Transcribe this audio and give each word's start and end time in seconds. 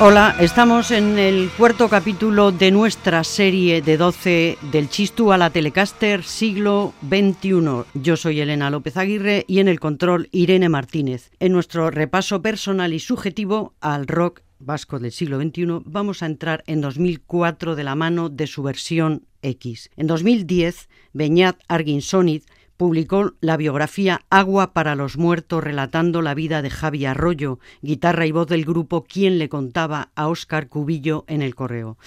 Hola, 0.00 0.36
estamos 0.38 0.92
en 0.92 1.18
el 1.18 1.50
cuarto 1.58 1.88
capítulo 1.88 2.52
de 2.52 2.70
nuestra 2.70 3.24
serie 3.24 3.82
de 3.82 3.96
12 3.96 4.56
del 4.70 4.88
Chistu 4.88 5.32
a 5.32 5.38
la 5.38 5.50
Telecaster 5.50 6.22
siglo 6.22 6.94
XXI. 7.08 7.82
Yo 7.94 8.16
soy 8.16 8.40
Elena 8.40 8.70
López 8.70 8.96
Aguirre 8.96 9.44
y 9.48 9.58
en 9.58 9.66
el 9.66 9.80
control 9.80 10.28
Irene 10.30 10.68
Martínez. 10.68 11.32
En 11.40 11.50
nuestro 11.50 11.90
repaso 11.90 12.40
personal 12.42 12.92
y 12.92 13.00
subjetivo 13.00 13.74
al 13.80 14.06
rock 14.06 14.42
vasco 14.60 15.00
del 15.00 15.10
siglo 15.10 15.40
XXI 15.40 15.82
vamos 15.84 16.22
a 16.22 16.26
entrar 16.26 16.62
en 16.68 16.80
2004 16.80 17.74
de 17.74 17.82
la 17.82 17.96
mano 17.96 18.28
de 18.28 18.46
su 18.46 18.62
versión 18.62 19.26
X. 19.42 19.90
En 19.96 20.06
2010, 20.06 20.88
Beñat 21.12 21.56
Arginsonid 21.66 22.42
publicó 22.78 23.34
la 23.40 23.56
biografía 23.56 24.22
Agua 24.30 24.72
para 24.72 24.94
los 24.94 25.18
Muertos 25.18 25.62
relatando 25.62 26.22
la 26.22 26.32
vida 26.32 26.62
de 26.62 26.70
Javi 26.70 27.04
Arroyo, 27.04 27.58
guitarra 27.82 28.24
y 28.24 28.32
voz 28.32 28.46
del 28.46 28.64
grupo 28.64 29.04
Quien 29.04 29.38
le 29.38 29.48
contaba 29.48 30.10
a 30.14 30.28
Óscar 30.28 30.68
Cubillo 30.68 31.24
en 31.26 31.42
el 31.42 31.56
correo. 31.56 31.98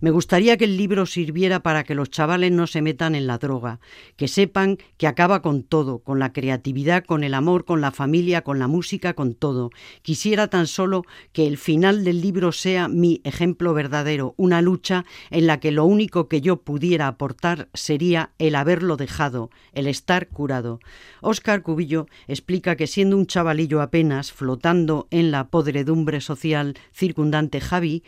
Me 0.00 0.10
gustaría 0.10 0.56
que 0.56 0.64
el 0.64 0.76
libro 0.76 1.06
sirviera 1.06 1.60
para 1.60 1.84
que 1.84 1.94
los 1.94 2.10
chavales 2.10 2.52
no 2.52 2.66
se 2.66 2.82
metan 2.82 3.14
en 3.14 3.26
la 3.26 3.38
droga, 3.38 3.80
que 4.16 4.28
sepan 4.28 4.78
que 4.96 5.06
acaba 5.06 5.42
con 5.42 5.62
todo, 5.62 6.00
con 6.00 6.18
la 6.18 6.32
creatividad, 6.32 7.04
con 7.04 7.24
el 7.24 7.34
amor, 7.34 7.64
con 7.64 7.80
la 7.80 7.90
familia, 7.90 8.42
con 8.42 8.58
la 8.58 8.66
música, 8.66 9.14
con 9.14 9.34
todo. 9.34 9.70
Quisiera 10.02 10.48
tan 10.48 10.66
solo 10.66 11.04
que 11.32 11.46
el 11.46 11.58
final 11.58 12.04
del 12.04 12.20
libro 12.20 12.52
sea 12.52 12.88
mi 12.88 13.20
ejemplo 13.24 13.74
verdadero, 13.74 14.34
una 14.36 14.62
lucha 14.62 15.04
en 15.30 15.46
la 15.46 15.60
que 15.60 15.70
lo 15.70 15.84
único 15.84 16.28
que 16.28 16.40
yo 16.40 16.62
pudiera 16.62 17.08
aportar 17.08 17.68
sería 17.74 18.32
el 18.38 18.54
haberlo 18.54 18.96
dejado, 18.96 19.50
el 19.72 19.86
estar 19.86 20.28
curado. 20.28 20.80
Óscar 21.20 21.62
Cubillo 21.62 22.06
explica 22.26 22.76
que 22.76 22.86
siendo 22.86 23.16
un 23.16 23.26
chavalillo 23.26 23.80
apenas 23.80 24.32
flotando 24.32 25.08
en 25.10 25.30
la 25.30 25.48
podredumbre 25.48 26.20
social 26.20 26.76
circundante 26.92 27.60
Javi, 27.60 28.02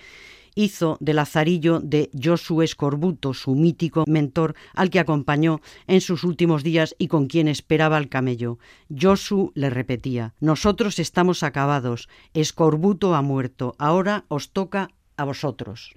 hizo 0.56 0.96
de 0.98 1.14
Lazarillo 1.14 1.78
de 1.78 2.10
Josué 2.20 2.64
Escorbuto, 2.64 3.32
su 3.34 3.54
mítico 3.54 4.02
mentor, 4.08 4.56
al 4.74 4.90
que 4.90 4.98
acompañó 4.98 5.60
en 5.86 6.00
sus 6.00 6.24
últimos 6.24 6.64
días 6.64 6.96
y 6.98 7.06
con 7.06 7.28
quien 7.28 7.46
esperaba 7.46 7.98
el 7.98 8.08
camello. 8.08 8.58
Josu 8.90 9.52
le 9.54 9.70
repetía, 9.70 10.34
nosotros 10.40 10.98
estamos 10.98 11.44
acabados, 11.44 12.08
Escorbuto 12.34 13.14
ha 13.14 13.22
muerto, 13.22 13.76
ahora 13.78 14.24
os 14.28 14.50
toca 14.50 14.88
a 15.16 15.24
vosotros. 15.24 15.94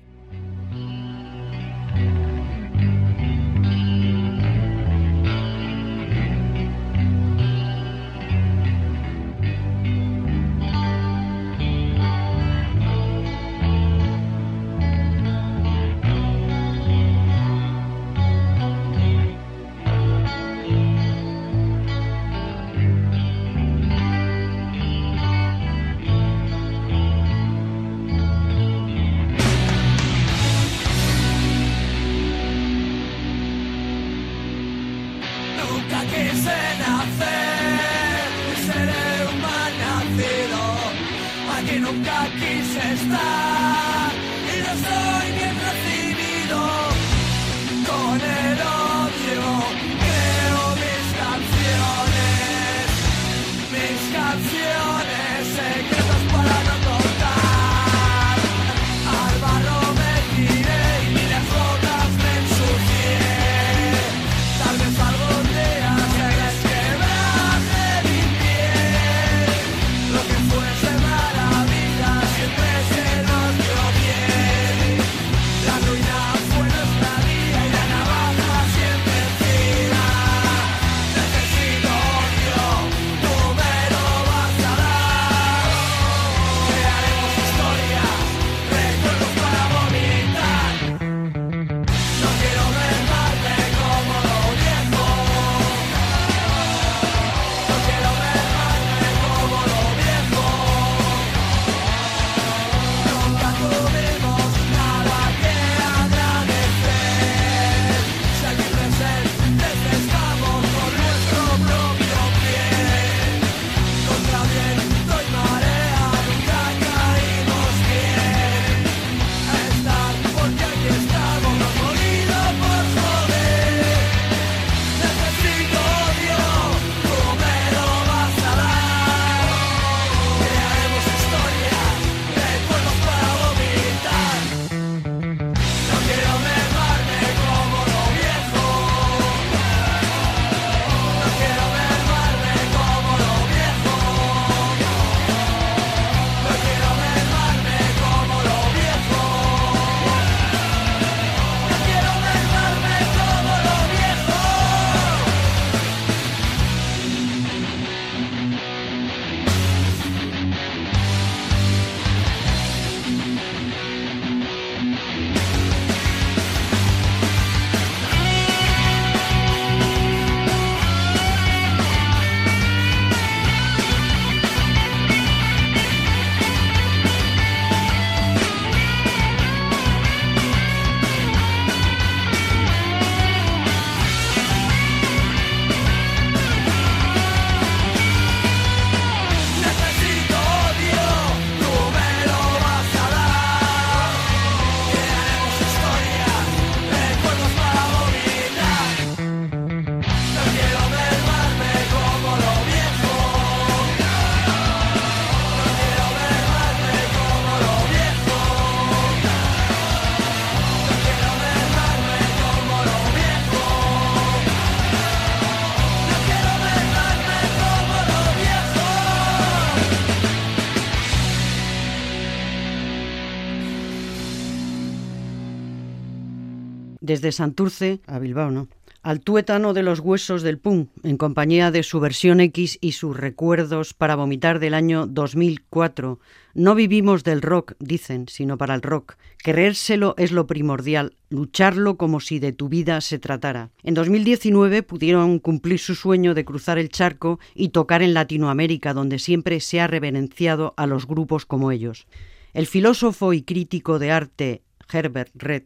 Desde 227.01 227.31
Santurce 227.31 228.01
a 228.07 228.19
Bilbao, 228.19 228.51
¿no? 228.51 228.67
al 229.01 229.21
tuétano 229.21 229.73
de 229.73 229.83
los 229.83 229.99
huesos 229.99 230.41
del 230.41 230.59
Pum, 230.59 230.87
en 231.03 231.17
compañía 231.17 231.71
de 231.71 231.83
su 231.83 231.99
versión 231.99 232.41
X 232.41 232.77
y 232.81 232.91
sus 232.93 233.15
recuerdos 233.15 233.93
para 233.93 234.15
vomitar 234.15 234.59
del 234.59 234.73
año 234.73 235.07
2004. 235.07 236.19
No 236.53 236.75
vivimos 236.75 237.23
del 237.23 237.41
rock, 237.41 237.73
dicen, 237.79 238.27
sino 238.27 238.57
para 238.57 238.75
el 238.75 238.81
rock. 238.81 239.15
Creérselo 239.37 240.15
es 240.17 240.31
lo 240.33 240.47
primordial, 240.47 241.15
lucharlo 241.29 241.95
como 241.95 242.19
si 242.19 242.39
de 242.39 242.51
tu 242.51 242.67
vida 242.67 242.99
se 242.99 243.19
tratara. 243.19 243.69
En 243.83 243.93
2019 243.93 244.83
pudieron 244.83 245.39
cumplir 245.39 245.79
su 245.79 245.95
sueño 245.95 246.33
de 246.33 246.43
cruzar 246.43 246.77
el 246.77 246.89
charco 246.89 247.39
y 247.55 247.69
tocar 247.69 248.01
en 248.01 248.13
Latinoamérica, 248.13 248.93
donde 248.93 249.19
siempre 249.19 249.61
se 249.61 249.79
ha 249.79 249.87
reverenciado 249.87 250.73
a 250.75 250.87
los 250.87 251.07
grupos 251.07 251.45
como 251.45 251.71
ellos. 251.71 252.05
El 252.53 252.67
filósofo 252.67 253.31
y 253.31 253.43
crítico 253.43 253.99
de 253.99 254.11
arte 254.11 254.61
Herbert 254.91 255.31
Red 255.35 255.63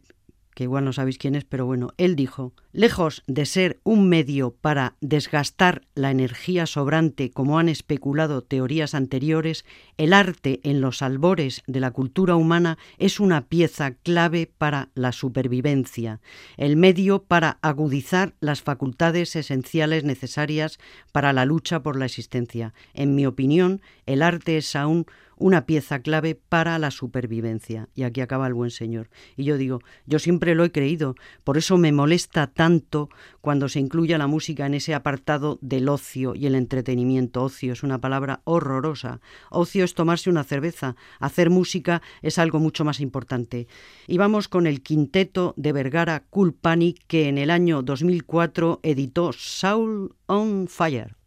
que 0.54 0.64
igual 0.64 0.84
no 0.84 0.92
sabéis 0.92 1.18
quién 1.18 1.34
es, 1.34 1.44
pero 1.44 1.66
bueno, 1.66 1.90
él 1.98 2.16
dijo, 2.16 2.52
lejos 2.72 3.22
de 3.26 3.44
ser 3.44 3.80
un 3.84 4.08
medio 4.08 4.52
para 4.52 4.94
desgastar 5.00 5.82
la 5.94 6.10
energía 6.10 6.66
sobrante 6.66 7.30
como 7.30 7.58
han 7.58 7.68
especulado 7.68 8.42
teorías 8.42 8.94
anteriores, 8.94 9.64
el 9.98 10.12
arte 10.12 10.60
en 10.62 10.80
los 10.80 11.02
albores 11.02 11.62
de 11.66 11.80
la 11.80 11.90
cultura 11.90 12.36
humana 12.36 12.78
es 12.98 13.20
una 13.20 13.46
pieza 13.48 13.92
clave 13.94 14.50
para 14.58 14.90
la 14.94 15.12
supervivencia, 15.12 16.20
el 16.56 16.76
medio 16.76 17.24
para 17.24 17.58
agudizar 17.60 18.34
las 18.40 18.62
facultades 18.62 19.36
esenciales 19.36 20.04
necesarias 20.04 20.78
para 21.12 21.32
la 21.32 21.44
lucha 21.44 21.82
por 21.82 21.96
la 21.96 22.06
existencia. 22.06 22.74
En 22.92 23.14
mi 23.14 23.26
opinión, 23.26 23.80
el 24.06 24.22
arte 24.22 24.56
es 24.56 24.76
aún 24.76 25.06
una 25.36 25.66
pieza 25.66 26.00
clave 26.00 26.34
para 26.34 26.78
la 26.78 26.90
supervivencia. 26.90 27.88
Y 27.94 28.02
aquí 28.02 28.20
acaba 28.20 28.46
el 28.46 28.54
buen 28.54 28.70
señor. 28.70 29.10
Y 29.36 29.44
yo 29.44 29.56
digo, 29.56 29.80
yo 30.06 30.18
siempre 30.18 30.54
lo 30.54 30.64
he 30.64 30.72
creído, 30.72 31.14
por 31.44 31.58
eso 31.58 31.76
me 31.78 31.92
molesta 31.92 32.46
tanto 32.46 33.08
cuando 33.40 33.68
se 33.68 33.80
incluye 33.80 34.16
la 34.16 34.26
música 34.26 34.66
en 34.66 34.74
ese 34.74 34.94
apartado 34.94 35.58
del 35.60 35.88
ocio 35.88 36.34
y 36.34 36.46
el 36.46 36.54
entretenimiento. 36.54 37.42
Ocio 37.42 37.72
es 37.72 37.82
una 37.82 38.00
palabra 38.00 38.40
horrorosa. 38.44 39.20
Ocio 39.50 39.84
es 39.84 39.94
tomarse 39.94 40.30
una 40.30 40.44
cerveza. 40.44 40.96
Hacer 41.20 41.50
música 41.50 42.02
es 42.22 42.38
algo 42.38 42.58
mucho 42.58 42.84
más 42.84 43.00
importante. 43.00 43.66
Y 44.06 44.18
vamos 44.18 44.48
con 44.48 44.66
el 44.66 44.82
quinteto 44.82 45.54
de 45.56 45.72
Vergara 45.72 46.24
Cool 46.30 46.54
Panic 46.54 47.04
que 47.06 47.28
en 47.28 47.38
el 47.38 47.50
año 47.50 47.82
2004 47.82 48.80
editó 48.82 49.32
Soul 49.32 50.14
on 50.26 50.66
Fire. 50.68 51.23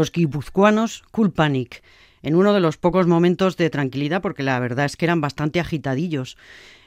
Los 0.00 0.12
guipuzcoanos 0.12 1.02
Cool 1.10 1.30
Panic, 1.30 1.82
en 2.22 2.34
uno 2.34 2.54
de 2.54 2.60
los 2.60 2.78
pocos 2.78 3.06
momentos 3.06 3.58
de 3.58 3.68
tranquilidad, 3.68 4.22
porque 4.22 4.42
la 4.42 4.58
verdad 4.58 4.86
es 4.86 4.96
que 4.96 5.04
eran 5.04 5.20
bastante 5.20 5.60
agitadillos. 5.60 6.38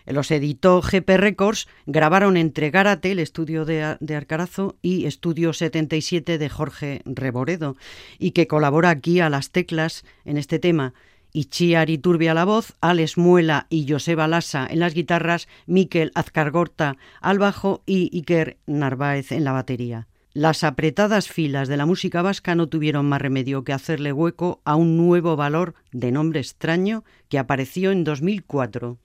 Los 0.07 0.31
editó 0.31 0.81
GP 0.81 1.17
Records, 1.17 1.67
grabaron 1.85 2.37
entre 2.37 2.71
Gárate, 2.71 3.11
el 3.11 3.19
estudio 3.19 3.65
de, 3.65 3.97
de, 3.99 4.15
Arcarazo, 4.15 4.77
y 4.81 5.05
Estudio 5.05 5.53
77 5.53 6.39
de 6.39 6.49
Jorge 6.49 7.03
Reboredo, 7.05 7.77
y 8.17 8.31
que 8.31 8.47
colabora 8.47 8.89
aquí 8.89 9.19
a 9.19 9.29
las 9.29 9.51
teclas 9.51 10.05
en 10.25 10.37
este 10.37 10.57
tema. 10.57 10.95
Ichiar 11.33 11.91
Iturbi 11.91 12.29
a 12.29 12.33
la 12.33 12.45
voz, 12.45 12.73
Alex 12.81 13.19
Muela 13.19 13.67
y 13.69 13.87
Joseba 13.87 14.27
Lassa 14.27 14.65
en 14.67 14.79
las 14.79 14.95
guitarras, 14.95 15.47
Miquel 15.67 16.11
Azcargorta 16.15 16.97
al 17.21 17.37
bajo 17.37 17.83
y 17.85 18.09
Iker 18.11 18.57
Narváez 18.65 19.31
en 19.31 19.43
la 19.43 19.51
batería. 19.51 20.07
Las 20.35 20.63
apretadas 20.63 21.27
filas 21.27 21.67
de 21.67 21.77
la 21.77 21.85
música 21.85 22.23
vasca 22.23 22.55
no 22.55 22.67
tuvieron 22.67 23.05
más 23.05 23.21
remedio 23.21 23.63
que 23.63 23.71
hacerle 23.71 24.11
hueco 24.11 24.61
a 24.65 24.75
un 24.75 24.97
nuevo 24.97 25.35
valor 25.35 25.75
de 25.91 26.11
nombre 26.11 26.39
extraño 26.39 27.03
que 27.29 27.37
apareció 27.37 27.91
en 27.91 28.03
2004. 28.03 28.97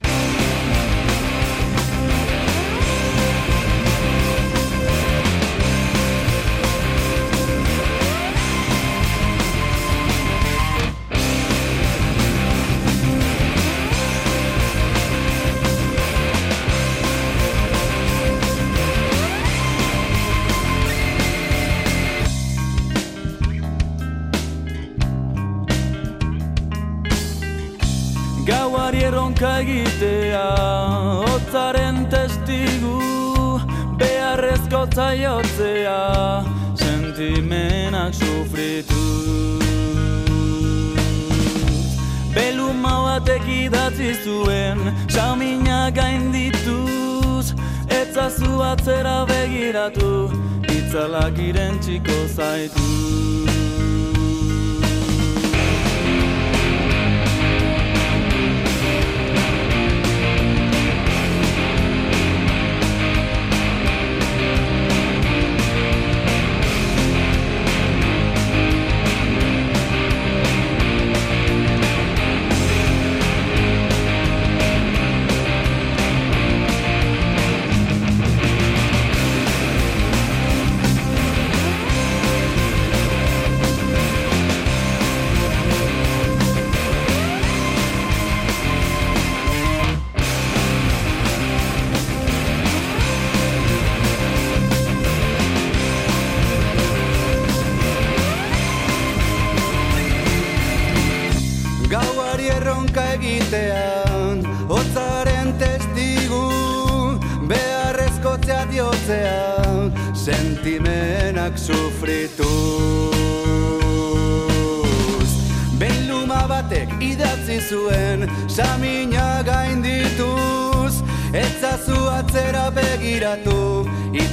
Erronka 29.39 29.61
egitea 29.61 31.25
Otzaren 31.35 32.07
testigu 32.11 33.61
beharrezko 33.99 34.87
zaiotzea 34.95 36.45
Sentimenak 36.75 38.15
sufritu. 38.15 38.95
Beluma 42.35 43.03
batek 43.05 43.49
idatzi 43.49 44.15
zuen 44.25 44.79
Samina 45.09 45.91
gaindituz 45.91 47.55
Etzazu 47.89 48.63
atzera 48.63 49.25
begiratu 49.27 50.31
Itzalak 50.69 51.39
irentziko 51.39 52.27
zaitu 52.37 53.88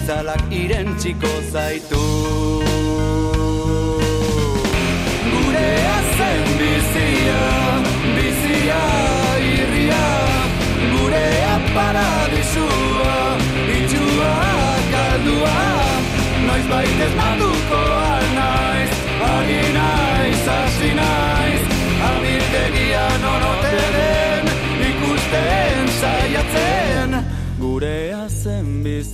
Itzalak 0.05 0.51
iren 0.53 0.91
txiko 1.01 1.29
zaitu. 1.49 1.99
Gurea 5.31 5.95
zen 6.17 6.43
bizia 6.59 7.39
Bizia 8.13 8.83
irria. 9.49 10.05
Gurea 10.93 11.57
paradisua 11.73 13.17
Itxua 13.79 14.31
kaldua 14.93 15.59
Noiz 16.45 16.65
baitez 16.69 17.13
natuko 17.23 17.85
alnaiz 18.05 18.91
Ari 19.33 19.61
naiz, 19.73 20.04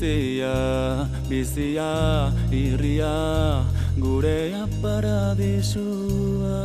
bizia 0.01 1.05
Bizia 1.29 2.34
irria 2.51 3.62
Gurea 3.98 4.65
paradisua 4.81 6.62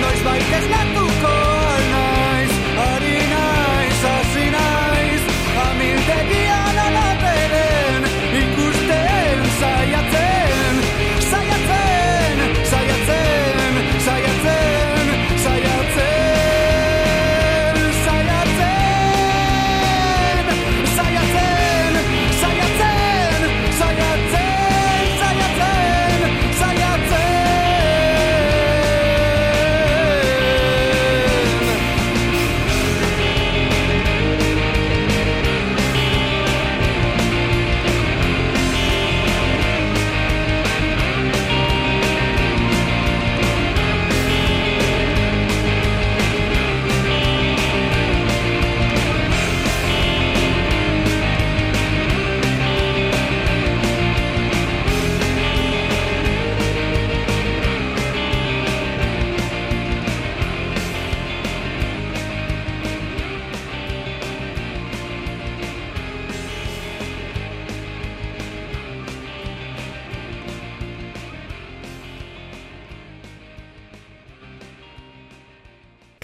Noiz 0.00 0.20
baitez 0.24 0.66
natuko 0.74 1.32
alnaiz 1.72 2.52
Ari 2.92 3.18
naiz, 3.32 4.00
hasi 4.04 4.46
naiz 4.56 5.22
Amiltegian 5.66 6.51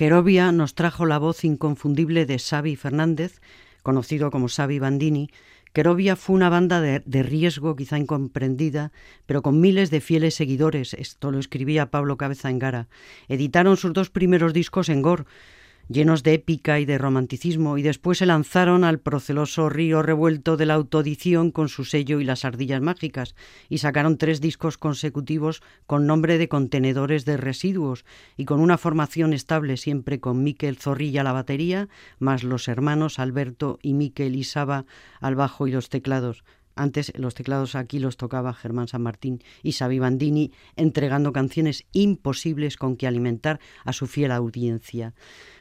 Querovia 0.09 0.53
nos 0.53 0.75
trajo 0.75 1.05
la 1.05 1.19
voz 1.19 1.45
inconfundible 1.45 2.25
de 2.25 2.39
Xavi 2.39 2.77
Fernández, 2.77 3.43
conocido 3.83 4.31
como 4.31 4.49
Xavi 4.49 4.79
Bandini. 4.79 5.29
Querovia 5.75 6.17
fue 6.17 6.35
una 6.35 6.49
banda 6.49 6.81
de, 6.81 7.03
de, 7.05 7.23
riesgo 7.23 7.77
quizá 7.77 7.99
incomprendida, 7.99 8.91
pero 9.27 9.43
con 9.43 9.61
miles 9.61 9.91
de 9.91 10.01
fieles 10.01 10.35
seguidores. 10.35 10.95
Esto 10.95 11.31
lo 11.31 11.39
escribía 11.39 11.91
Pablo 11.91 12.17
Cabeza 12.17 12.49
Engara. 12.49 12.89
Editaron 13.29 13.77
sus 13.77 13.93
dos 13.93 14.09
primeros 14.09 14.55
discos 14.55 14.89
en 14.89 15.03
Gore, 15.03 15.25
llenos 15.89 16.23
de 16.23 16.35
épica 16.35 16.81
y 16.81 16.85
de 16.85 16.99
romanticismo, 16.99 17.79
y 17.79 17.83
después 17.83 18.19
se 18.19 18.27
lanzaron 18.27 18.85
al 18.85 19.01
proceloso 19.01 19.69
río 19.69 20.03
revuelto 20.03 20.57
de 20.57 20.67
la 20.67 20.75
autoedición 20.75 21.51
con 21.51 21.69
su 21.69 21.85
sello 21.85 22.21
y 22.21 22.25
las 22.25 22.45
ardillas 22.45 22.81
mágicas, 22.81 23.35
y 23.69 23.79
sacaron 23.79 24.19
tres 24.19 24.41
discos 24.41 24.79
consecutivos 24.79 25.63
con 25.87 26.07
nombre 26.07 26.39
de 26.39 26.49
contenedores 26.49 27.25
de 27.25 27.37
residuos, 27.37 28.05
y 28.37 28.45
con 28.45 28.61
una 28.61 28.79
formación 28.79 29.33
estable 29.33 29.77
siempre 29.77 30.21
con 30.21 30.43
Miquel 30.43 30.77
Zorrilla 30.77 31.23
a 31.23 31.25
la 31.25 31.33
batería, 31.33 31.89
más 32.19 32.45
los 32.45 32.69
hermanos 32.69 33.19
Alberto 33.19 33.79
y 33.83 33.95
Miquel 33.95 34.37
Isaba 34.37 34.85
al 35.21 35.35
bajo 35.35 35.67
y 35.67 35.73
los 35.73 35.89
teclados. 35.89 36.45
Antes 36.79 37.13
los 37.17 37.35
teclados 37.35 37.75
aquí 37.75 37.99
los 37.99 38.17
tocaba 38.17 38.55
Germán 38.55 38.87
San 38.87 39.03
Martín 39.03 39.43
y 39.65 39.73
Xavi 39.73 39.99
Bandini, 39.99 40.53
entregando 40.77 41.33
canciones 41.33 41.85
imposibles 41.93 42.77
con 42.77 42.97
que 42.97 43.09
alimentar 43.09 43.59
a 43.85 43.93
su 43.93 44.07
fiel 44.07 44.31
audiencia. 44.31 45.13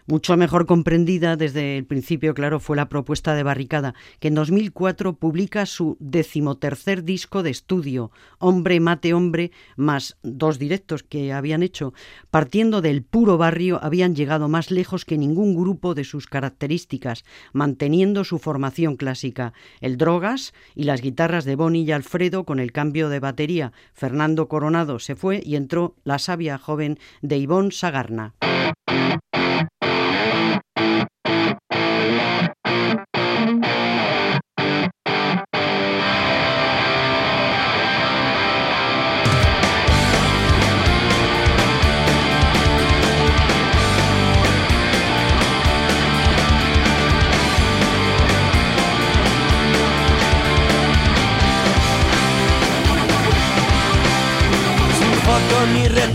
Mucho 0.10 0.38
mejor 0.38 0.66
comprendida 0.66 1.36
desde 1.36 1.78
el 1.78 1.86
principio, 1.86 2.34
claro, 2.34 2.62
fue 2.62 2.78
la 2.78 2.88
propuesta 2.88 3.36
de 3.36 3.44
Barricada, 3.44 3.94
que 4.22 4.30
en 4.30 4.36
2004 4.36 5.18
publica 5.18 5.66
su 5.66 5.98
decimotercer 6.00 7.04
disco 7.04 7.44
de 7.44 7.50
estudio, 7.50 8.10
Hombre 8.40 8.80
Mate 8.80 9.14
Hombre, 9.14 9.52
más 9.76 10.16
dos 10.24 10.60
directos 10.60 11.04
que 11.04 11.34
habían 11.34 11.62
hecho. 11.62 11.94
Partiendo 12.32 12.80
del 12.80 13.04
puro 13.04 13.38
barrio, 13.38 13.84
habían 13.84 14.16
llegado 14.16 14.48
más 14.48 14.72
lejos 14.72 15.04
que 15.04 15.18
ningún 15.18 15.54
grupo 15.56 15.94
de 15.94 16.06
sus 16.06 16.26
características, 16.26 17.26
manteniendo 17.52 18.24
su 18.24 18.40
formación 18.40 18.96
clásica, 18.96 19.52
el 19.82 19.98
Drogas 19.98 20.54
y 20.74 20.84
las 20.84 21.02
guitarras 21.02 21.44
de 21.44 21.58
Bonnie 21.58 21.84
y 21.84 21.92
Alfredo 21.92 22.46
con 22.46 22.62
el 22.62 22.72
cambio 22.72 23.10
de 23.10 23.20
batería. 23.20 23.74
Fernando 23.94 24.48
Coronado 24.48 25.00
se 25.00 25.18
fue 25.18 25.42
y 25.44 25.58
entró 25.58 25.96
la 26.06 26.18
sabia 26.18 26.58
joven 26.58 26.98
de 27.22 27.40
Ivonne 27.40 27.72
Sagarna. 27.72 28.36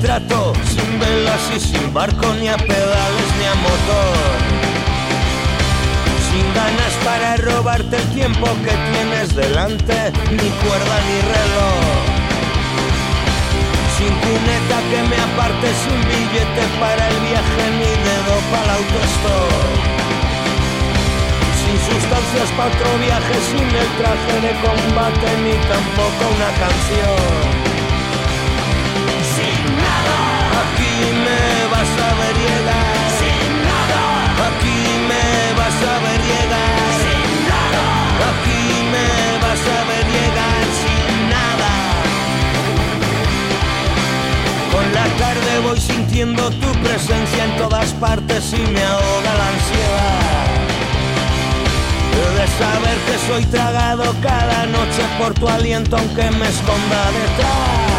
Sin 0.02 0.98
velas 0.98 1.42
y 1.54 1.60
sin 1.60 1.94
barco, 1.94 2.26
ni 2.40 2.48
a 2.48 2.56
pedales 2.56 3.28
ni 3.38 3.46
a 3.46 3.54
motor. 3.54 4.34
Sin 6.26 6.46
ganas 6.54 6.94
para 7.04 7.36
robarte 7.36 7.96
el 7.96 8.08
tiempo 8.10 8.46
que 8.64 8.74
tienes 8.90 9.36
delante, 9.36 9.94
ni 10.32 10.48
cuerda 10.62 10.96
ni 11.06 11.18
reloj. 11.22 12.02
Sin 13.96 14.12
cuneta 14.22 14.78
que 14.90 15.00
me 15.06 15.18
aparte, 15.22 15.68
sin 15.82 16.00
billete 16.10 16.64
para 16.80 17.08
el 17.08 17.18
viaje, 17.28 17.62
ni 17.78 17.90
dedo 18.02 18.34
para 18.50 18.64
el 18.64 18.70
autostop. 18.82 19.92
Sustancias 21.86 22.50
para 22.56 22.70
otro 22.70 22.98
viaje, 22.98 23.34
sin 23.50 23.68
el 23.82 23.90
traje 23.98 24.34
de 24.46 24.52
combate, 24.66 25.28
ni 25.44 25.54
tampoco 25.70 26.22
una 26.34 26.50
canción. 26.58 27.71
Voy 45.60 45.80
sintiendo 45.80 46.50
tu 46.50 46.72
presencia 46.82 47.44
en 47.44 47.56
todas 47.56 47.92
partes 47.94 48.52
y 48.52 48.70
me 48.70 48.82
ahoga 48.82 49.34
la 49.38 49.48
ansiedad. 49.48 50.42
De 52.36 52.46
saber 52.58 52.98
que 53.06 53.18
soy 53.26 53.44
tragado 53.46 54.14
cada 54.22 54.66
noche 54.66 55.02
por 55.18 55.34
tu 55.34 55.48
aliento 55.48 55.96
aunque 55.96 56.30
me 56.30 56.48
esconda 56.48 57.10
detrás 57.12 57.91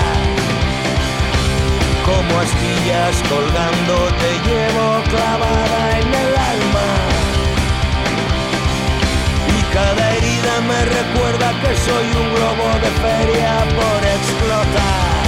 como 2.06 2.40
astillas 2.40 3.16
colgando 3.30 3.96
te 4.22 4.32
llevo 4.48 4.88
clavada 5.10 6.00
en 6.00 6.08
el 6.24 6.32
alma. 6.54 6.88
Y 9.56 9.74
cada 9.74 10.04
herida 10.16 10.54
me 10.70 10.80
recuerda 11.00 11.48
que 11.62 11.72
soy 11.88 12.08
un 12.22 12.28
globo 12.36 12.68
de 12.84 12.92
feria 13.04 13.54
por 13.78 14.00
explotar. 14.18 15.24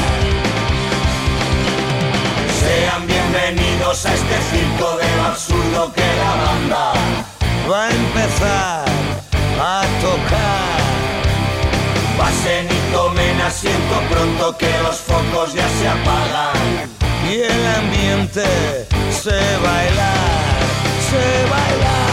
Sean 2.60 3.08
bienvenidos 3.08 4.06
a 4.06 4.14
este 4.14 4.38
circo 4.52 4.98
de 4.98 5.16
lo 5.18 5.24
absurdo 5.26 5.94
que 5.94 6.08
la 6.22 6.34
banda 6.44 6.94
va 7.70 7.88
a 7.88 7.92
empezar 7.92 8.85
asiento 13.46 14.02
pronto 14.10 14.58
que 14.58 14.72
los 14.82 14.96
focos 14.96 15.54
ya 15.54 15.68
se 15.70 15.88
apagan 15.88 16.90
y 17.30 17.42
el 17.42 17.68
ambiente 17.76 18.44
se 19.12 19.58
bailar, 19.66 20.62
se 21.10 21.50
bailar. 21.52 22.06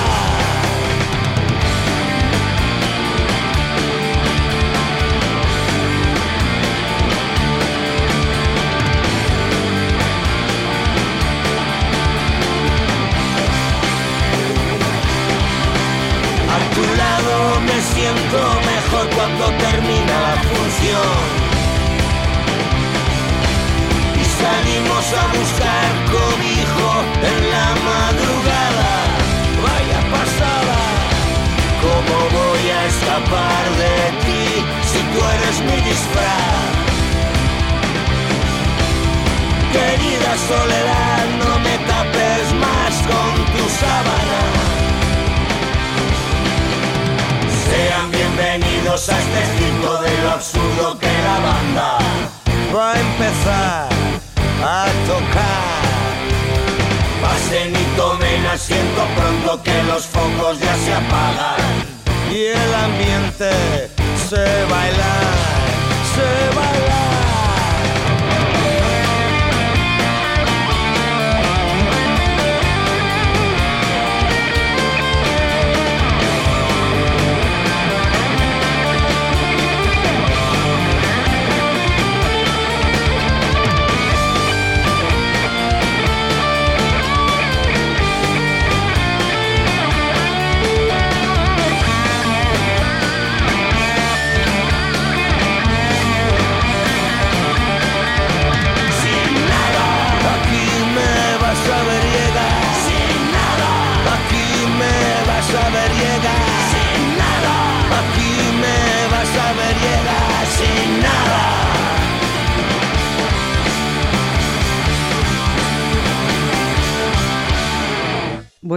A 16.50 16.74
tu 16.74 16.83
lado 16.96 17.61
me 17.61 17.80
siento 17.94 18.38
mejor 18.72 19.09
cuando 19.16 19.46
termina 19.64 20.01
la 20.83 20.99
función. 20.99 21.23
Y 24.21 24.25
salimos 24.25 25.05
a 25.12 25.27
buscar 25.38 25.88
cobijo 26.11 26.88
en 27.23 27.51
la 27.51 27.68
madrugada. 27.90 28.92
Vaya 29.62 30.01
pasada, 30.11 30.79
¿cómo 31.83 32.14
voy 32.38 32.71
a 32.71 32.87
escapar 32.87 33.64
de 33.83 33.97
ti 34.25 34.45
si 34.90 35.01
tú 35.12 35.18
eres 35.35 35.57
mi 35.61 35.79
disfraz? 35.88 36.71
Querida 39.73 40.37
soledad, 40.49 41.25
no 41.38 41.59
me 41.61 41.79
tapes 41.90 42.53
más 42.61 42.95
con 43.11 43.33
tu 43.53 43.64
sábana. 43.81 44.42
Sean 47.64 48.12
bienvenidos 48.83 49.09
a 49.09 49.18
este 49.18 49.59
circo 49.59 50.03
de 50.03 50.23
lo 50.23 50.31
absurdo 50.31 50.99
que 50.99 51.07
la 51.07 51.38
banda 51.40 51.99
va 52.75 52.92
a 52.92 53.01
empezar 53.01 53.88
a 54.64 54.87
tocar. 55.07 55.83
Pasen 57.21 57.75
y 57.75 57.97
tomen 57.97 58.47
asiento 58.47 59.07
pronto 59.16 59.62
que 59.62 59.83
los 59.85 60.07
focos 60.07 60.59
ya 60.59 60.75
se 60.77 60.92
apagan 60.92 61.87
y 62.31 62.47
el 62.47 62.75
ambiente 62.75 63.90
se 64.29 64.64
baila, 64.64 65.14
se 66.14 66.57
baila. 66.57 67.21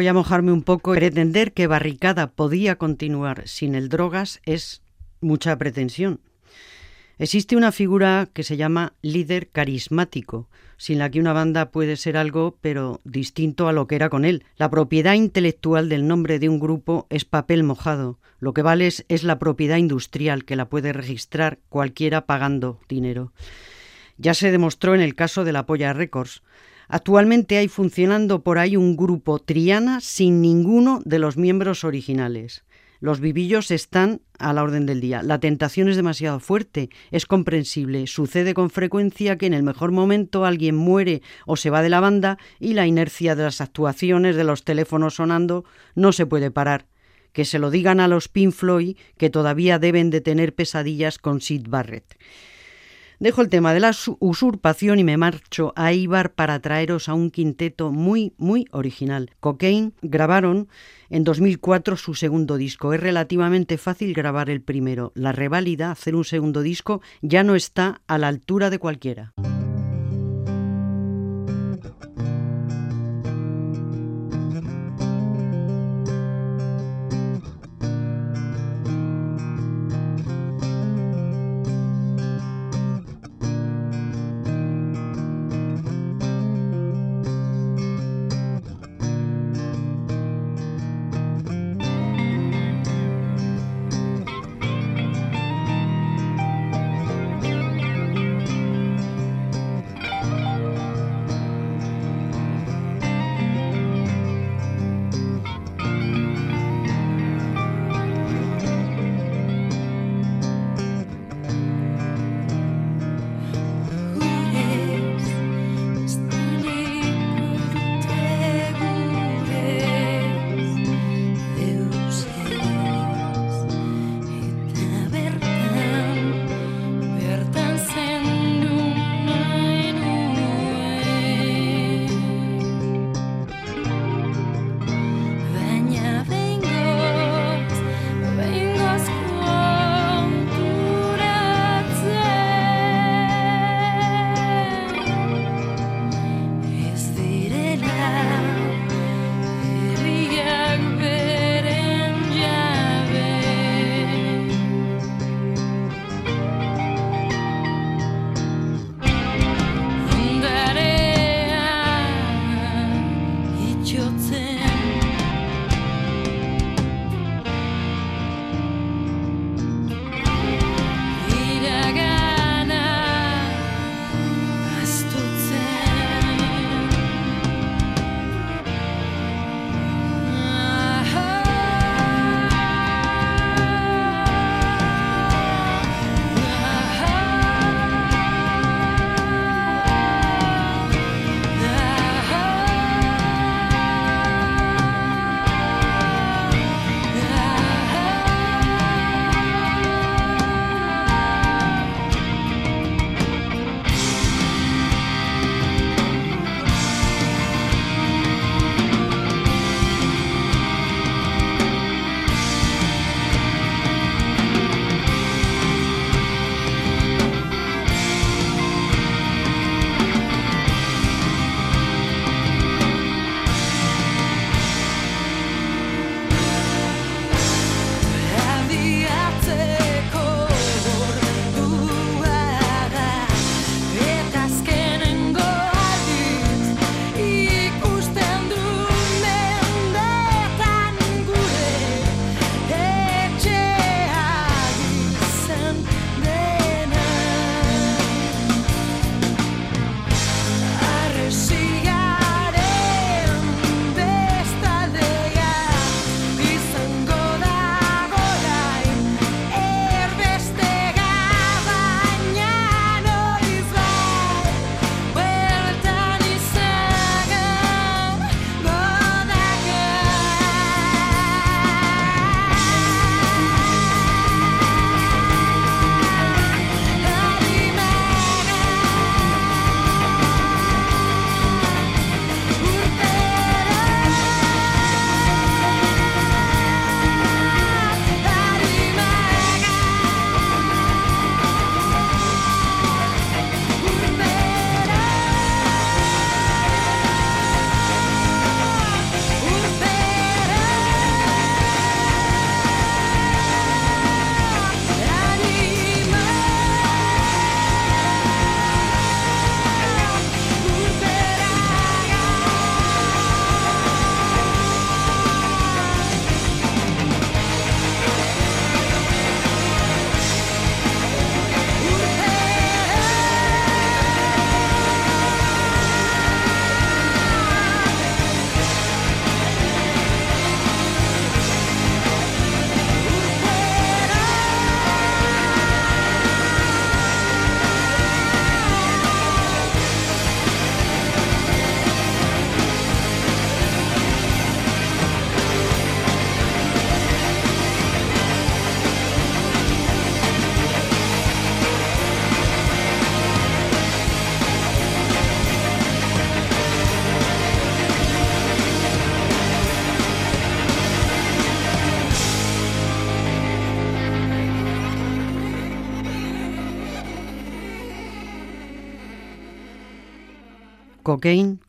Voy 0.05 0.09
a 0.09 0.13
mojarme 0.13 0.51
un 0.51 0.61
poco. 0.61 0.93
Pretender 0.93 1.51
que 1.51 1.65
Barricada 1.65 2.27
podía 2.27 2.75
continuar 2.75 3.47
sin 3.47 3.73
el 3.73 3.89
drogas 3.89 4.39
es 4.45 4.83
mucha 5.19 5.57
pretensión. 5.57 6.19
Existe 7.17 7.55
una 7.55 7.71
figura 7.71 8.29
que 8.31 8.43
se 8.43 8.55
llama 8.55 8.93
líder 9.01 9.47
carismático, 9.47 10.47
sin 10.77 10.99
la 10.99 11.09
que 11.09 11.19
una 11.19 11.33
banda 11.33 11.71
puede 11.71 11.95
ser 11.95 12.17
algo, 12.17 12.55
pero 12.61 13.01
distinto 13.03 13.67
a 13.67 13.73
lo 13.73 13.87
que 13.87 13.95
era 13.95 14.09
con 14.09 14.25
él. 14.25 14.43
La 14.57 14.69
propiedad 14.69 15.15
intelectual 15.15 15.89
del 15.89 16.07
nombre 16.07 16.37
de 16.37 16.49
un 16.49 16.59
grupo 16.59 17.07
es 17.09 17.25
papel 17.25 17.63
mojado. 17.63 18.19
Lo 18.37 18.53
que 18.53 18.61
vale 18.61 18.85
es, 18.85 19.05
es 19.09 19.23
la 19.23 19.39
propiedad 19.39 19.77
industrial, 19.77 20.45
que 20.45 20.55
la 20.55 20.69
puede 20.69 20.93
registrar 20.93 21.57
cualquiera 21.67 22.27
pagando 22.27 22.79
dinero. 22.87 23.33
Ya 24.19 24.35
se 24.35 24.51
demostró 24.51 24.93
en 24.93 25.01
el 25.01 25.15
caso 25.15 25.43
de 25.43 25.51
la 25.51 25.65
Polla 25.65 25.93
Records. 25.93 26.43
Actualmente 26.87 27.57
hay 27.57 27.67
funcionando 27.67 28.43
por 28.43 28.57
ahí 28.57 28.77
un 28.77 28.95
grupo 28.95 29.39
Triana 29.39 29.99
sin 30.01 30.41
ninguno 30.41 31.01
de 31.05 31.19
los 31.19 31.37
miembros 31.37 31.83
originales. 31.83 32.63
Los 32.99 33.19
vivillos 33.19 33.71
están 33.71 34.21
a 34.39 34.53
la 34.53 34.63
orden 34.63 34.85
del 34.85 35.01
día. 35.01 35.21
La 35.21 35.39
tentación 35.39 35.89
es 35.89 35.95
demasiado 35.95 36.39
fuerte, 36.39 36.89
es 37.11 37.25
comprensible. 37.25 38.07
Sucede 38.07 38.53
con 38.53 38.69
frecuencia 38.69 39.37
que 39.37 39.45
en 39.45 39.53
el 39.53 39.63
mejor 39.63 39.91
momento 39.91 40.45
alguien 40.45 40.75
muere 40.75 41.21
o 41.45 41.57
se 41.57 41.69
va 41.69 41.81
de 41.81 41.89
la 41.89 41.99
banda 41.99 42.37
y 42.59 42.73
la 42.73 42.87
inercia 42.87 43.35
de 43.35 43.43
las 43.43 43.61
actuaciones, 43.61 44.35
de 44.35 44.43
los 44.43 44.63
teléfonos 44.63 45.15
sonando, 45.15 45.65
no 45.93 46.13
se 46.13 46.25
puede 46.25 46.51
parar. 46.51 46.87
Que 47.33 47.45
se 47.45 47.59
lo 47.59 47.69
digan 47.69 47.99
a 47.99 48.07
los 48.07 48.29
Pink 48.29 48.53
Floyd 48.53 48.97
que 49.17 49.29
todavía 49.29 49.77
deben 49.77 50.09
de 50.09 50.21
tener 50.21 50.55
pesadillas 50.55 51.19
con 51.19 51.41
Sid 51.41 51.67
Barrett. 51.67 52.15
Dejo 53.19 53.41
el 53.41 53.49
tema 53.49 53.73
de 53.73 53.79
la 53.79 53.91
usurpación 54.19 54.99
y 54.99 55.03
me 55.03 55.17
marcho 55.17 55.71
a 55.75 55.93
Ibar 55.93 56.33
para 56.33 56.59
traeros 56.59 57.07
a 57.07 57.13
un 57.13 57.31
quinteto 57.31 57.91
muy, 57.91 58.33
muy 58.37 58.67
original. 58.71 59.31
Cocaine 59.39 59.93
grabaron 60.01 60.67
en 61.09 61.23
2004 61.23 61.95
su 61.95 62.13
segundo 62.13 62.57
disco. 62.57 62.93
Es 62.93 62.99
relativamente 62.99 63.77
fácil 63.77 64.13
grabar 64.13 64.49
el 64.49 64.61
primero. 64.61 65.13
La 65.15 65.31
reválida, 65.31 65.91
hacer 65.91 66.15
un 66.15 66.25
segundo 66.25 66.61
disco, 66.61 67.01
ya 67.21 67.43
no 67.43 67.55
está 67.55 68.01
a 68.07 68.17
la 68.17 68.27
altura 68.27 68.69
de 68.69 68.79
cualquiera. 68.79 69.33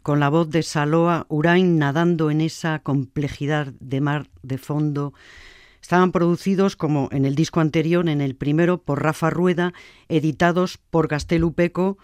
Con 0.03 0.21
la 0.21 0.29
voz 0.29 0.51
de 0.51 0.63
Saloa 0.63 1.25
Urain 1.31 1.79
nadando 1.79 2.31
en 2.31 2.43
esa 2.43 2.81
complejidad 2.81 3.73
de 3.81 4.03
mar 4.03 4.29
de 4.43 4.59
fondo, 4.59 5.15
estaban 5.81 6.13
producidos 6.13 6.77
como 6.77 7.09
en 7.11 7.25
el 7.25 7.35
disco 7.35 7.61
anterior, 7.61 8.07
en 8.07 8.21
el 8.21 8.37
primero 8.37 8.83
por 8.83 9.03
Rafa 9.03 9.31
Rueda, 9.31 9.73
editados 10.11 10.77
por 10.77 11.09
Gastelupeco 11.09 11.97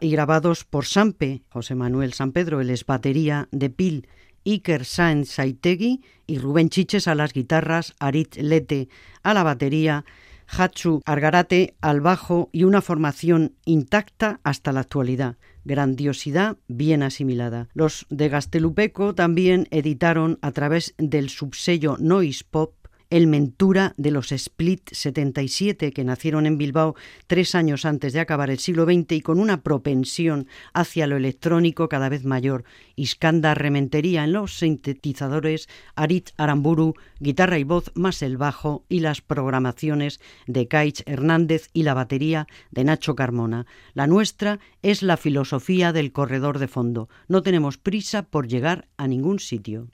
y 0.00 0.12
grabados 0.12 0.64
por 0.64 0.86
Sampe, 0.86 1.42
José 1.50 1.74
Manuel 1.74 2.14
San 2.14 2.32
Pedro, 2.32 2.62
el 2.62 2.70
es 2.70 2.86
batería 2.86 3.48
de 3.52 3.68
Pil, 3.68 4.08
Iker 4.46 4.86
Sáenz 4.86 5.28
Saitegui 5.28 6.00
y 6.26 6.38
Rubén 6.38 6.70
Chiches 6.70 7.06
a 7.06 7.14
las 7.14 7.34
guitarras, 7.34 7.92
Arit 7.98 8.36
Lete 8.36 8.88
a 9.22 9.34
la 9.34 9.42
batería, 9.42 10.06
Hachu 10.46 11.02
Argarate 11.04 11.74
al 11.82 12.00
bajo 12.00 12.48
y 12.50 12.64
una 12.64 12.80
formación 12.80 13.56
intacta 13.66 14.40
hasta 14.42 14.72
la 14.72 14.80
actualidad. 14.80 15.36
Grandiosidad 15.64 16.56
bien 16.68 17.02
asimilada. 17.02 17.68
Los 17.74 18.06
de 18.10 18.28
Gastelupeco 18.28 19.14
también 19.14 19.66
editaron 19.70 20.38
a 20.42 20.52
través 20.52 20.94
del 20.98 21.28
subsello 21.28 21.96
Noise 21.98 22.44
Pop 22.50 22.74
el 23.14 23.28
Mentura 23.28 23.94
de 23.96 24.10
los 24.10 24.32
Split 24.32 24.90
77, 24.90 25.92
que 25.92 26.02
nacieron 26.02 26.46
en 26.46 26.58
Bilbao 26.58 26.96
tres 27.28 27.54
años 27.54 27.84
antes 27.84 28.12
de 28.12 28.18
acabar 28.18 28.50
el 28.50 28.58
siglo 28.58 28.86
XX 28.86 29.12
y 29.12 29.20
con 29.20 29.38
una 29.38 29.62
propensión 29.62 30.48
hacia 30.72 31.06
lo 31.06 31.16
electrónico 31.16 31.88
cada 31.88 32.08
vez 32.08 32.24
mayor. 32.24 32.64
Iskanda 32.96 33.54
Rementería 33.54 34.24
en 34.24 34.32
los 34.32 34.58
sintetizadores, 34.58 35.68
Arit 35.94 36.30
Aramburu, 36.38 36.94
guitarra 37.20 37.60
y 37.60 37.62
voz 37.62 37.92
más 37.94 38.20
el 38.20 38.36
bajo 38.36 38.84
y 38.88 38.98
las 38.98 39.20
programaciones 39.20 40.20
de 40.48 40.66
Kaich 40.66 41.04
Hernández 41.06 41.68
y 41.72 41.84
la 41.84 41.94
batería 41.94 42.48
de 42.72 42.82
Nacho 42.82 43.14
Carmona. 43.14 43.64
La 43.92 44.08
nuestra 44.08 44.58
es 44.82 45.04
la 45.04 45.16
filosofía 45.16 45.92
del 45.92 46.10
corredor 46.10 46.58
de 46.58 46.66
fondo. 46.66 47.08
No 47.28 47.44
tenemos 47.44 47.78
prisa 47.78 48.24
por 48.24 48.48
llegar 48.48 48.88
a 48.96 49.06
ningún 49.06 49.38
sitio. 49.38 49.86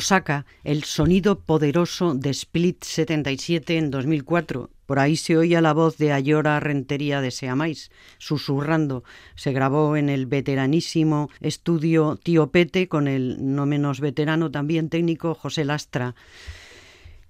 Osaka, 0.00 0.46
el 0.64 0.84
sonido 0.84 1.40
poderoso 1.40 2.14
de 2.14 2.30
Split 2.30 2.84
77 2.84 3.76
en 3.76 3.90
2004. 3.90 4.70
Por 4.86 4.98
ahí 4.98 5.14
se 5.16 5.36
oía 5.36 5.60
la 5.60 5.74
voz 5.74 5.98
de 5.98 6.10
Ayora 6.12 6.58
Rentería 6.58 7.20
de 7.20 7.30
Seamáis, 7.30 7.90
susurrando. 8.16 9.04
Se 9.34 9.52
grabó 9.52 9.98
en 9.98 10.08
el 10.08 10.24
veteranísimo 10.24 11.28
estudio 11.40 12.16
Tío 12.16 12.50
Pete 12.50 12.88
con 12.88 13.08
el 13.08 13.36
no 13.54 13.66
menos 13.66 14.00
veterano 14.00 14.50
también 14.50 14.88
técnico 14.88 15.34
José 15.34 15.66
Lastra. 15.66 16.14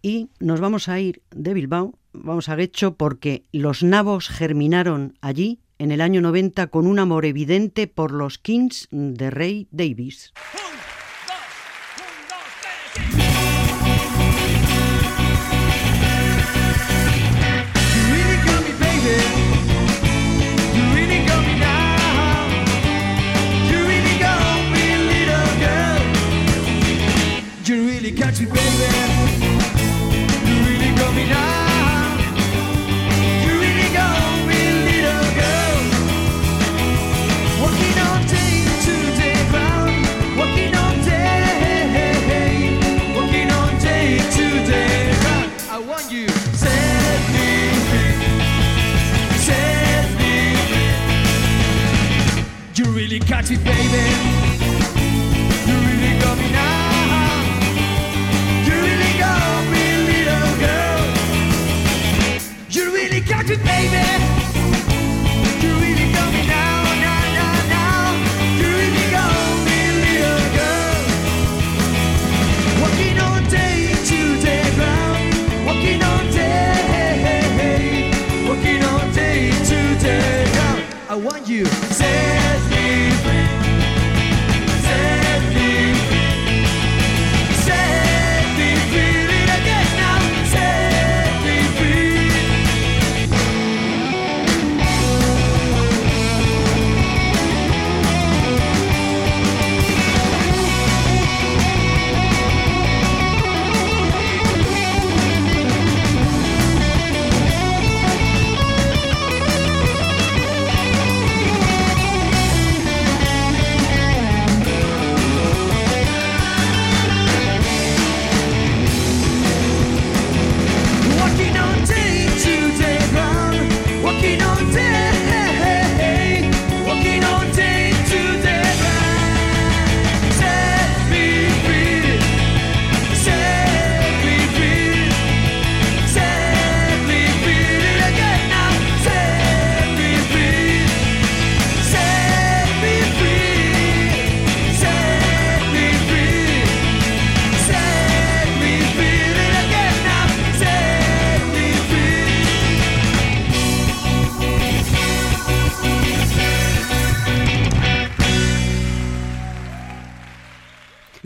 Y 0.00 0.28
nos 0.38 0.61
vamos 0.61 0.88
a 0.88 1.00
ir 1.00 1.22
de 1.33 1.52
Bilbao, 1.52 1.98
vamos 2.12 2.48
a 2.48 2.54
Guecho, 2.54 2.94
porque 2.94 3.46
los 3.50 3.83
nabos 3.83 4.28
germinaron 4.28 5.18
allí 5.20 5.59
en 5.78 5.90
el 5.90 6.02
año 6.02 6.20
90 6.20 6.68
con 6.68 6.87
un 6.87 7.00
amor 7.00 7.24
evidente 7.24 7.88
por 7.88 8.12
los 8.12 8.38
Kings 8.38 8.87
de 8.92 9.28
Ray 9.28 9.66
Davis. 9.72 10.33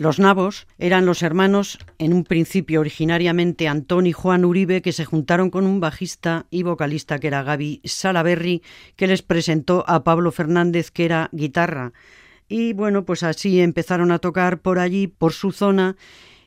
Los 0.05 0.19
nabos 0.19 0.67
eran 0.77 1.07
los 1.07 1.23
hermanos, 1.23 1.79
en 1.97 2.13
un 2.13 2.25
principio 2.25 2.79
originariamente 2.79 3.67
Antón 3.67 4.05
y 4.05 4.11
Juan 4.11 4.45
Uribe, 4.45 4.83
que 4.83 4.91
se 4.91 5.03
juntaron 5.03 5.49
con 5.49 5.65
un 5.65 5.79
bajista 5.79 6.45
y 6.51 6.61
vocalista 6.61 7.17
que 7.17 7.25
era 7.25 7.41
Gaby 7.41 7.81
Salaberry, 7.83 8.61
que 8.97 9.07
les 9.07 9.23
presentó 9.23 9.83
a 9.87 10.03
Pablo 10.03 10.31
Fernández, 10.31 10.91
que 10.91 11.05
era 11.05 11.29
guitarra. 11.31 11.91
Y 12.47 12.73
bueno, 12.73 13.03
pues 13.03 13.23
así 13.23 13.59
empezaron 13.61 14.11
a 14.11 14.19
tocar 14.19 14.59
por 14.59 14.77
allí, 14.77 15.07
por 15.07 15.33
su 15.33 15.51
zona, 15.51 15.95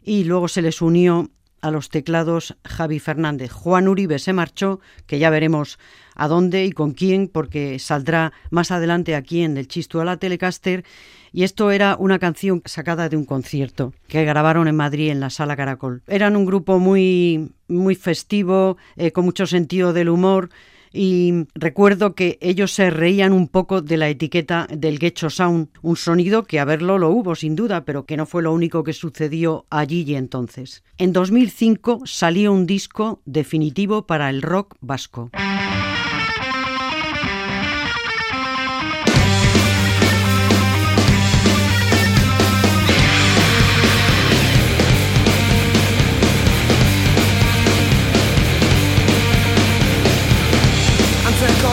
y 0.04 0.22
luego 0.22 0.46
se 0.46 0.62
les 0.62 0.80
unió 0.80 1.28
a 1.60 1.72
los 1.72 1.88
teclados 1.88 2.56
Javi 2.64 3.00
Fernández. 3.00 3.50
Juan 3.50 3.88
Uribe 3.88 4.20
se 4.20 4.32
marchó, 4.32 4.78
que 5.08 5.18
ya 5.18 5.30
veremos 5.30 5.80
a 6.14 6.28
dónde 6.28 6.64
y 6.64 6.70
con 6.70 6.92
quién, 6.92 7.26
porque 7.26 7.80
saldrá 7.80 8.32
más 8.50 8.70
adelante 8.70 9.16
aquí 9.16 9.42
en 9.42 9.56
el 9.56 9.66
Chistu 9.66 9.98
a 9.98 10.04
la 10.04 10.16
Telecaster. 10.16 10.84
Y 11.32 11.44
esto 11.44 11.70
era 11.70 11.96
una 11.98 12.18
canción 12.18 12.62
sacada 12.64 13.08
de 13.08 13.16
un 13.16 13.24
concierto 13.24 13.92
que 14.08 14.24
grabaron 14.24 14.68
en 14.68 14.76
Madrid 14.76 15.10
en 15.10 15.20
la 15.20 15.30
Sala 15.30 15.56
Caracol. 15.56 16.02
Eran 16.06 16.36
un 16.36 16.46
grupo 16.46 16.78
muy, 16.78 17.50
muy 17.68 17.94
festivo, 17.94 18.76
eh, 18.96 19.12
con 19.12 19.24
mucho 19.24 19.46
sentido 19.46 19.92
del 19.92 20.08
humor. 20.08 20.50
Y 20.92 21.46
recuerdo 21.54 22.14
que 22.14 22.38
ellos 22.40 22.72
se 22.72 22.88
reían 22.90 23.32
un 23.32 23.48
poco 23.48 23.82
de 23.82 23.98
la 23.98 24.08
etiqueta 24.08 24.66
del 24.70 24.98
Gecho 24.98 25.28
Sound, 25.28 25.68
un 25.82 25.96
sonido 25.96 26.44
que 26.44 26.60
a 26.60 26.64
verlo 26.64 26.96
lo 26.98 27.10
hubo 27.10 27.34
sin 27.34 27.56
duda, 27.56 27.84
pero 27.84 28.06
que 28.06 28.16
no 28.16 28.24
fue 28.24 28.42
lo 28.42 28.52
único 28.52 28.84
que 28.84 28.94
sucedió 28.94 29.66
allí 29.68 30.04
y 30.06 30.14
entonces. 30.14 30.82
En 30.96 31.12
2005 31.12 32.02
salió 32.06 32.52
un 32.52 32.66
disco 32.66 33.20
definitivo 33.26 34.06
para 34.06 34.30
el 34.30 34.40
rock 34.40 34.76
vasco. 34.80 35.30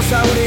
dinosaurios 0.08 0.45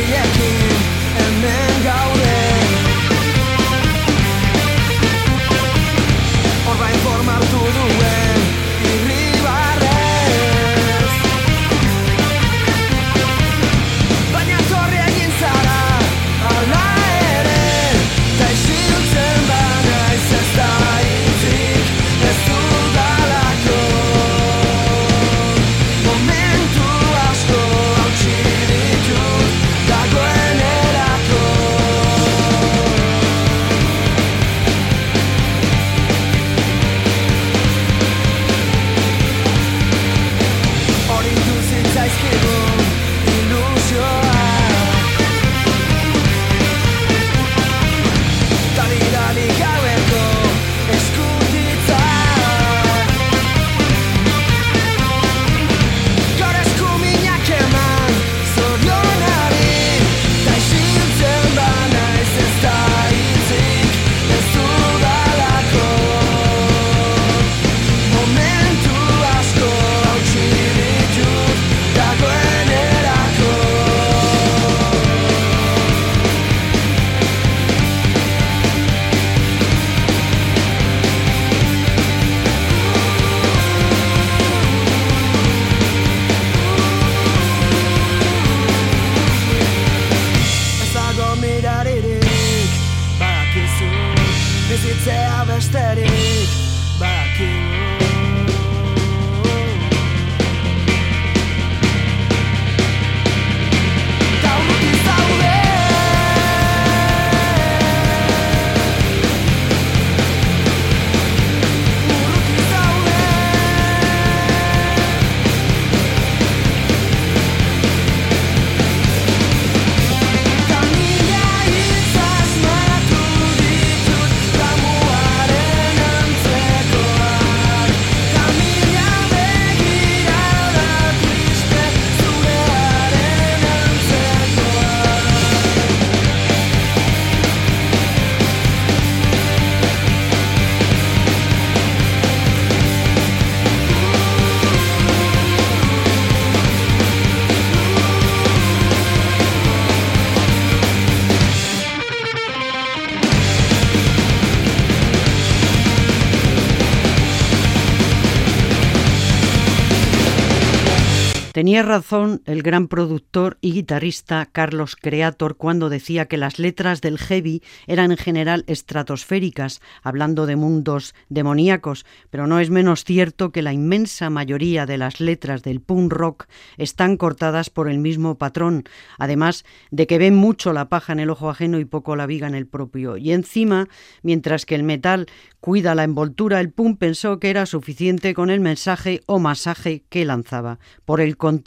Tenía 161.69 161.83
razón 161.83 162.41
el 162.47 162.63
gran 162.63 162.89
productor 162.89 163.59
y 163.61 163.73
guitarrista 163.73 164.49
Carlos 164.51 164.97
Creator 164.97 165.59
cuando 165.59 165.91
decía 165.91 166.25
que 166.25 166.39
las 166.39 166.59
letras 166.59 167.03
del 167.03 167.19
heavy 167.19 167.63
eran 167.87 168.11
en 168.11 168.17
general 168.17 168.65
estratosféricas, 168.69 169.83
hablando 170.03 170.47
de 170.47 170.57
mundos 170.57 171.15
demoníacos, 171.29 172.07
pero 172.31 172.47
no 172.47 172.59
es 172.59 172.71
menos 172.71 173.05
cierto 173.05 173.53
que 173.53 173.61
la 173.61 173.75
inmensa 173.75 174.31
mayoría 174.31 174.87
de 174.87 174.97
las 174.97 175.21
letras 175.21 175.63
del 175.63 175.83
punk 175.83 176.11
rock 176.11 176.47
están 176.79 177.19
cortadas 177.19 177.69
por 177.69 177.91
el 177.91 177.99
mismo 177.99 178.39
patrón, 178.39 178.85
además 179.19 179.67
de 179.91 180.07
que 180.07 180.17
ven 180.17 180.37
mucho 180.37 180.73
la 180.73 180.89
paja 180.89 181.13
en 181.13 181.21
el 181.21 181.29
ojo 181.29 181.51
ajeno 181.51 181.79
y 181.81 181.85
poco 181.85 182.17
la 182.17 182.25
viga 182.25 182.49
en 182.49 182.55
el 182.55 182.67
propio. 182.67 183.19
Y 183.19 183.33
encima, 183.33 183.89
mientras 184.23 184.65
que 184.65 184.75
el 184.75 184.85
metal 184.85 185.27
cuida 185.61 185.95
la 185.95 186.05
envoltura, 186.05 186.61
el 186.61 186.71
punk 186.73 186.99
pensó 186.99 187.39
que 187.39 187.51
era 187.51 187.67
suficiente 187.67 188.33
con 188.33 188.49
el 188.49 188.61
mensaje 188.61 189.21
o 189.27 189.39
masaje 189.39 190.05
que 190.09 190.25
lanzaba. 190.25 190.79
Por 191.05 191.21
el 191.21 191.37
contrario, 191.37 191.58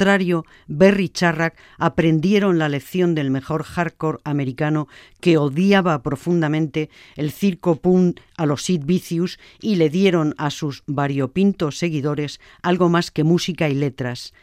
Berry 0.68 1.10
Charrack 1.10 1.58
aprendieron 1.78 2.60
la 2.60 2.70
lección 2.70 3.16
del 3.16 3.32
mejor 3.32 3.64
hardcore 3.64 4.20
americano 4.24 4.88
que 5.20 5.38
odiaba 5.38 6.02
profundamente 6.02 6.90
el 7.16 7.32
circo 7.32 7.76
punk 7.76 8.20
a 8.38 8.46
los 8.46 8.64
Sid 8.64 8.84
Vicious 8.86 9.40
y 9.60 9.76
le 9.76 9.90
dieron 9.90 10.36
a 10.38 10.50
sus 10.50 10.84
variopintos 10.88 11.78
seguidores 11.78 12.40
algo 12.62 12.90
más 12.90 13.12
que 13.12 13.24
música 13.24 13.70
y 13.70 13.76
letras. 13.76 14.34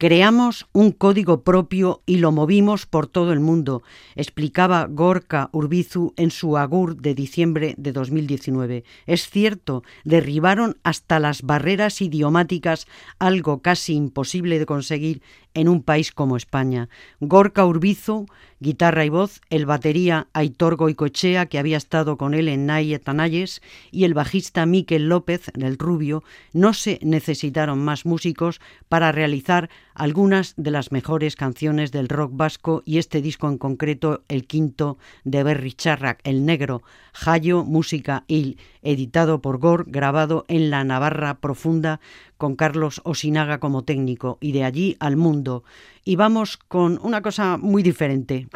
Creamos 0.00 0.66
un 0.72 0.92
código 0.92 1.42
propio 1.44 2.00
y 2.06 2.16
lo 2.16 2.32
movimos 2.32 2.86
por 2.86 3.06
todo 3.06 3.34
el 3.34 3.40
mundo, 3.40 3.82
explicaba 4.14 4.86
Gorka 4.86 5.50
Urbizu 5.52 6.14
en 6.16 6.30
su 6.30 6.56
Agur 6.56 6.96
de 6.96 7.14
diciembre 7.14 7.74
de 7.76 7.92
2019. 7.92 8.84
Es 9.04 9.28
cierto, 9.28 9.82
derribaron 10.04 10.78
hasta 10.84 11.20
las 11.20 11.42
barreras 11.42 12.00
idiomáticas, 12.00 12.86
algo 13.18 13.60
casi 13.60 13.92
imposible 13.92 14.58
de 14.58 14.64
conseguir 14.64 15.20
en 15.54 15.68
un 15.68 15.82
país 15.82 16.12
como 16.12 16.36
España. 16.36 16.88
Gorka 17.20 17.64
Urbizu, 17.66 18.26
guitarra 18.60 19.04
y 19.04 19.08
voz, 19.08 19.40
el 19.50 19.66
batería 19.66 20.28
Aitor 20.32 20.76
Goicochea, 20.76 21.46
que 21.46 21.58
había 21.58 21.76
estado 21.76 22.16
con 22.16 22.34
él 22.34 22.48
en 22.48 22.66
Naye 22.66 22.98
Tanayes, 22.98 23.62
y 23.90 24.04
el 24.04 24.14
bajista 24.14 24.66
Miquel 24.66 25.08
López, 25.08 25.50
el 25.54 25.78
rubio, 25.78 26.22
no 26.52 26.74
se 26.74 26.98
necesitaron 27.02 27.78
más 27.78 28.04
músicos 28.04 28.60
para 28.88 29.12
realizar 29.12 29.70
algunas 29.94 30.54
de 30.56 30.70
las 30.70 30.92
mejores 30.92 31.36
canciones 31.36 31.92
del 31.92 32.08
rock 32.08 32.32
vasco 32.34 32.82
y 32.84 32.98
este 32.98 33.20
disco 33.22 33.48
en 33.48 33.58
concreto, 33.58 34.22
el 34.28 34.46
quinto 34.46 34.98
de 35.24 35.42
Berry 35.42 35.72
Charrac, 35.72 36.20
El 36.24 36.44
Negro, 36.46 36.82
Jayo, 37.12 37.64
Música 37.64 38.24
Il, 38.28 38.58
editado 38.82 39.40
por 39.40 39.58
Gor, 39.58 39.84
grabado 39.88 40.44
en 40.48 40.70
la 40.70 40.84
Navarra 40.84 41.38
Profunda 41.40 42.00
con 42.36 42.56
Carlos 42.56 43.00
Osinaga 43.04 43.58
como 43.58 43.84
técnico 43.84 44.38
y 44.40 44.52
de 44.52 44.64
allí 44.64 44.96
al 45.00 45.16
mundo. 45.16 45.64
Y 46.04 46.16
vamos 46.16 46.56
con 46.56 46.98
una 47.02 47.22
cosa 47.22 47.56
muy 47.56 47.82
diferente. 47.82 48.48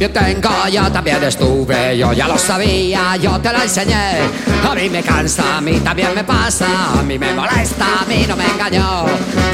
Yo 0.00 0.08
tengo, 0.08 0.48
yo 0.72 0.90
también 0.90 1.22
estuve, 1.22 1.98
yo 1.98 2.14
ya 2.14 2.26
lo 2.26 2.38
sabía, 2.38 3.16
yo 3.16 3.38
te 3.38 3.52
lo 3.52 3.60
enseñé. 3.60 4.20
A 4.66 4.74
mí 4.74 4.88
me 4.88 5.02
cansa, 5.02 5.58
a 5.58 5.60
mí 5.60 5.78
también 5.80 6.14
me 6.14 6.24
pasa, 6.24 6.66
a 6.98 7.02
mí 7.02 7.18
me 7.18 7.34
molesta, 7.34 8.00
a 8.00 8.06
mí 8.06 8.24
no 8.26 8.34
me 8.34 8.46
engañó. 8.46 9.04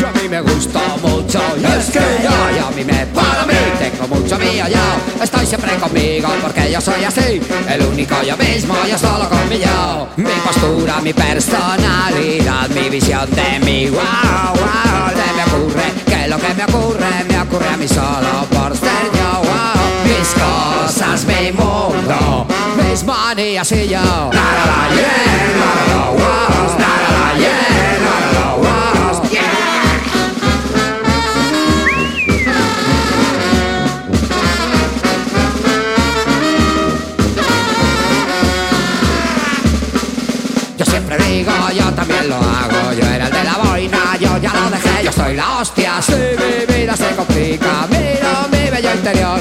Yo 0.01 0.07
a 0.07 0.13
mí 0.13 0.29
me 0.29 0.41
gustó 0.43 0.79
mucho, 1.03 1.41
y 1.61 1.65
es 1.65 1.87
que 1.87 1.99
yo, 2.23 2.31
yo 2.57 2.67
a 2.69 2.71
mí 2.71 2.85
me 2.85 3.07
para 3.07 3.45
mí, 3.45 3.55
tengo 3.81 4.07
mucho 4.07 4.39
mío 4.39 4.67
yo. 4.69 5.21
Estoy 5.21 5.47
siempre 5.47 5.75
conmigo 5.79 6.29
porque 6.41 6.71
yo 6.71 6.81
soy 6.81 7.03
así, 7.03 7.41
el 7.69 7.83
único 7.83 8.15
yo 8.23 8.37
mismo, 8.37 8.77
yo 8.89 8.97
solo 8.97 9.29
con 9.29 9.49
mi 9.49 9.59
yo. 9.59 10.07
Mi 10.15 10.31
postura, 10.45 11.01
mi 11.01 11.13
personalidad, 11.13 12.69
mi 12.69 12.89
visión 12.89 13.29
de 13.33 13.59
mí, 13.65 13.87
wow, 13.89 14.55
wow. 14.55 15.09
Le 15.11 15.33
me 15.33 15.43
ocurre 15.43 15.93
que 16.07 16.29
lo 16.29 16.39
que 16.39 16.55
me 16.55 16.65
ocurre, 16.67 17.25
me 17.29 17.41
ocurre 17.41 17.69
a 17.69 17.77
mí 17.77 17.89
solo 17.89 18.47
por 18.49 18.77
ser 18.77 19.16
mis 20.27 20.35
cosas, 20.35 21.25
mi 21.25 21.53
mundo, 21.53 22.47
mis 22.77 23.05
manías 23.05 23.71
y 23.73 23.89
yo. 23.89 23.99
La 23.99 24.47
la 24.57 24.65
la 24.67 24.89
la 24.89 25.07
la 25.59 25.71
la 25.71 26.29
la 26.29 26.47
digo, 41.37 41.53
yo 41.75 41.93
también 41.93 42.29
lo 42.29 42.37
hago, 42.37 42.93
yo 42.93 43.07
era 43.07 43.27
el 43.27 43.33
de 43.33 43.45
la 43.45 43.55
boina, 43.59 44.17
yo 44.19 44.39
ya 44.39 44.53
lo 44.53 44.71
dejé, 44.71 45.05
yo 45.05 45.13
soy 45.13 45.35
la 45.35 45.59
hostia, 45.59 46.01
si 46.01 46.13
mi 46.15 46.75
vida 46.75 46.97
se 46.97 47.15
complica, 47.15 47.87
mira 47.91 48.47
mi 48.51 48.71
bello 48.71 48.95
interior, 48.95 49.41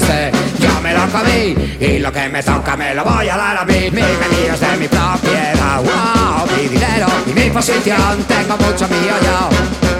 yo 0.00 0.80
me 0.82 0.94
lo 0.94 1.06
comí, 1.08 1.54
y 1.78 1.98
lo 1.98 2.10
que 2.10 2.26
me 2.30 2.42
toca 2.42 2.76
me 2.76 2.94
lo 2.94 3.04
voy 3.04 3.28
a 3.28 3.36
dar 3.36 3.58
a 3.58 3.64
mí, 3.66 3.90
mis 3.90 3.92
venidos 3.92 4.58
de 4.58 4.76
mi 4.78 4.88
propiedad, 4.88 5.82
wow, 5.82 6.46
mi 6.56 6.68
dinero 6.68 7.06
y 7.26 7.34
mi 7.34 7.50
posición, 7.50 8.24
tengo 8.26 8.56
mucho 8.56 8.88
mío 8.88 9.14
yo. 9.22 9.91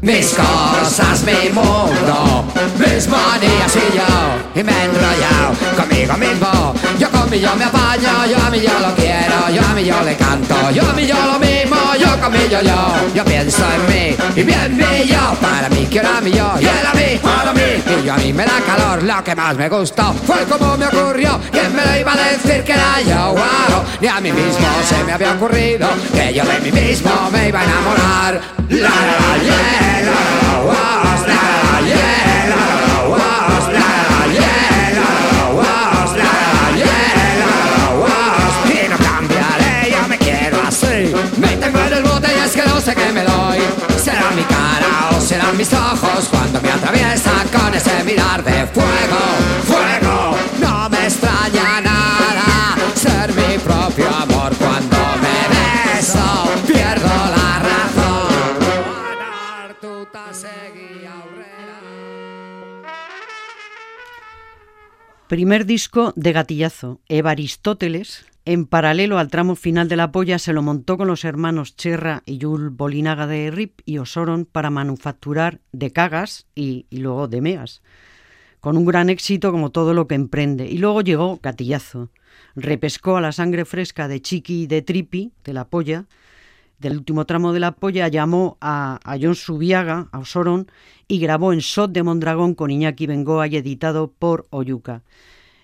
Mis 0.00 0.32
cosas, 0.32 1.24
mi 1.24 1.50
mundo, 1.50 2.44
mis 2.78 3.08
manías 3.08 3.74
y 3.74 3.96
yo 3.96 4.60
Y 4.60 4.62
me 4.62 4.70
he 4.70 4.84
enrollado 4.84 5.54
conmigo 5.76 6.16
mismo. 6.16 6.74
Yo 7.00 7.10
con 7.10 7.28
mi 7.28 7.40
yo 7.40 7.54
me 7.56 7.64
apaño, 7.64 8.26
yo 8.30 8.38
a 8.38 8.48
mí 8.48 8.60
yo 8.60 8.78
lo 8.78 8.94
quiero 8.94 9.50
Yo 9.52 9.60
a 9.60 9.74
mí 9.74 9.84
yo 9.84 10.00
le 10.02 10.14
canto, 10.16 10.70
yo 10.70 10.88
a 10.88 10.92
mí 10.92 11.04
yo 11.04 11.16
lo 11.16 11.38
mismo 11.40 11.76
Yo 11.98 12.20
con 12.20 12.32
mi 12.32 12.48
yo 12.48 12.60
yo, 12.62 13.24
pienso 13.24 13.64
en 13.74 13.86
mí 13.88 14.16
Y 14.36 14.42
bien 14.44 14.76
mi 14.76 15.08
yo, 15.08 15.34
para 15.40 15.68
mí 15.68 15.86
quiero 15.90 16.08
a 16.08 16.20
mí 16.20 16.30
yo 16.30 16.52
Y 16.60 16.64
él 16.64 16.86
a 16.86 16.94
mí, 16.94 17.18
para 17.20 17.52
mí. 17.52 18.00
Y 18.00 18.06
yo 18.06 18.14
a 18.14 18.16
mí 18.18 18.32
me 18.32 18.44
da 18.44 18.60
calor, 18.66 19.02
lo 19.02 19.24
que 19.24 19.34
más 19.34 19.56
me 19.56 19.68
gustó 19.68 20.14
Fue 20.26 20.44
como 20.44 20.76
me 20.76 20.86
ocurrió, 20.86 21.40
¿quién 21.50 21.74
me 21.74 21.84
lo 21.84 21.96
iba 21.98 22.12
a 22.12 22.16
decir 22.16 22.62
que 22.62 22.72
era 22.72 23.00
yo? 23.00 23.32
Wow, 23.32 23.82
ni 24.00 24.06
a 24.06 24.20
mí 24.20 24.30
mismo 24.30 24.68
se 24.88 25.02
me 25.04 25.12
había 25.12 25.32
ocurrido 25.32 25.88
Que 26.14 26.32
yo 26.32 26.44
de 26.44 26.60
mí 26.60 26.70
mismo 26.70 27.10
me 27.32 27.48
iba 27.48 27.60
a 27.60 27.64
enamorar. 27.64 28.40
La 28.68 28.90
la 28.90 29.87
Y 38.64 38.88
no 38.88 38.96
cambiaré, 38.98 39.90
yo 39.90 40.08
me 40.08 40.18
quiero 40.18 40.60
así. 40.66 41.12
Me 41.38 41.56
tengo 41.56 41.78
en 41.80 41.92
el 41.92 42.02
bote 42.04 42.28
y 42.32 42.38
es 42.44 42.52
que 42.52 42.62
no 42.64 42.80
sé 42.80 42.94
qué 42.94 43.12
me 43.12 43.24
doy. 43.24 43.58
Será 44.02 44.30
mi 44.36 44.42
cara 44.42 45.16
o 45.16 45.20
serán 45.20 45.56
mis 45.56 45.72
ojos 45.72 46.28
cuando 46.30 46.60
me 46.60 46.70
atraviesa 46.70 47.32
con 47.52 47.74
ese 47.74 48.04
mirar 48.04 48.44
de 48.44 48.66
fuego. 48.66 49.27
Primer 65.28 65.66
disco 65.66 66.14
de 66.16 66.32
Gatillazo, 66.32 67.02
Evaristóteles, 67.06 68.24
en 68.46 68.64
paralelo 68.64 69.18
al 69.18 69.28
tramo 69.28 69.56
final 69.56 69.86
de 69.86 69.96
la 69.96 70.10
polla, 70.10 70.38
se 70.38 70.54
lo 70.54 70.62
montó 70.62 70.96
con 70.96 71.06
los 71.06 71.26
hermanos 71.26 71.76
Cherra 71.76 72.22
y 72.24 72.38
Yul 72.38 72.70
Bolinaga 72.70 73.26
de 73.26 73.50
Rip 73.50 73.82
y 73.84 73.98
Osoron 73.98 74.46
para 74.46 74.70
manufacturar 74.70 75.60
de 75.70 75.92
cagas 75.92 76.46
y, 76.54 76.86
y 76.88 77.00
luego 77.00 77.28
de 77.28 77.42
meas, 77.42 77.82
con 78.60 78.78
un 78.78 78.86
gran 78.86 79.10
éxito 79.10 79.52
como 79.52 79.70
todo 79.70 79.92
lo 79.92 80.08
que 80.08 80.14
emprende. 80.14 80.66
Y 80.66 80.78
luego 80.78 81.02
llegó 81.02 81.38
Gatillazo, 81.42 82.08
repescó 82.56 83.18
a 83.18 83.20
la 83.20 83.32
sangre 83.32 83.66
fresca 83.66 84.08
de 84.08 84.22
Chiqui 84.22 84.62
y 84.62 84.66
de 84.66 84.80
Tripi, 84.80 85.32
de 85.44 85.52
la 85.52 85.68
polla, 85.68 86.06
del 86.78 86.96
último 86.96 87.24
tramo 87.26 87.52
de 87.52 87.60
la 87.60 87.72
polla, 87.72 88.08
llamó 88.08 88.56
a, 88.60 89.00
a 89.04 89.18
John 89.20 89.34
Subiaga, 89.34 90.08
a 90.12 90.18
Osoron, 90.18 90.70
y 91.06 91.18
grabó 91.18 91.52
en 91.52 91.60
Sot 91.60 91.92
de 91.92 92.02
Mondragón 92.02 92.54
con 92.54 92.70
Iñaki 92.70 93.06
Bengoa 93.06 93.46
y 93.46 93.56
editado 93.56 94.12
por 94.18 94.46
Oyuca. 94.50 95.02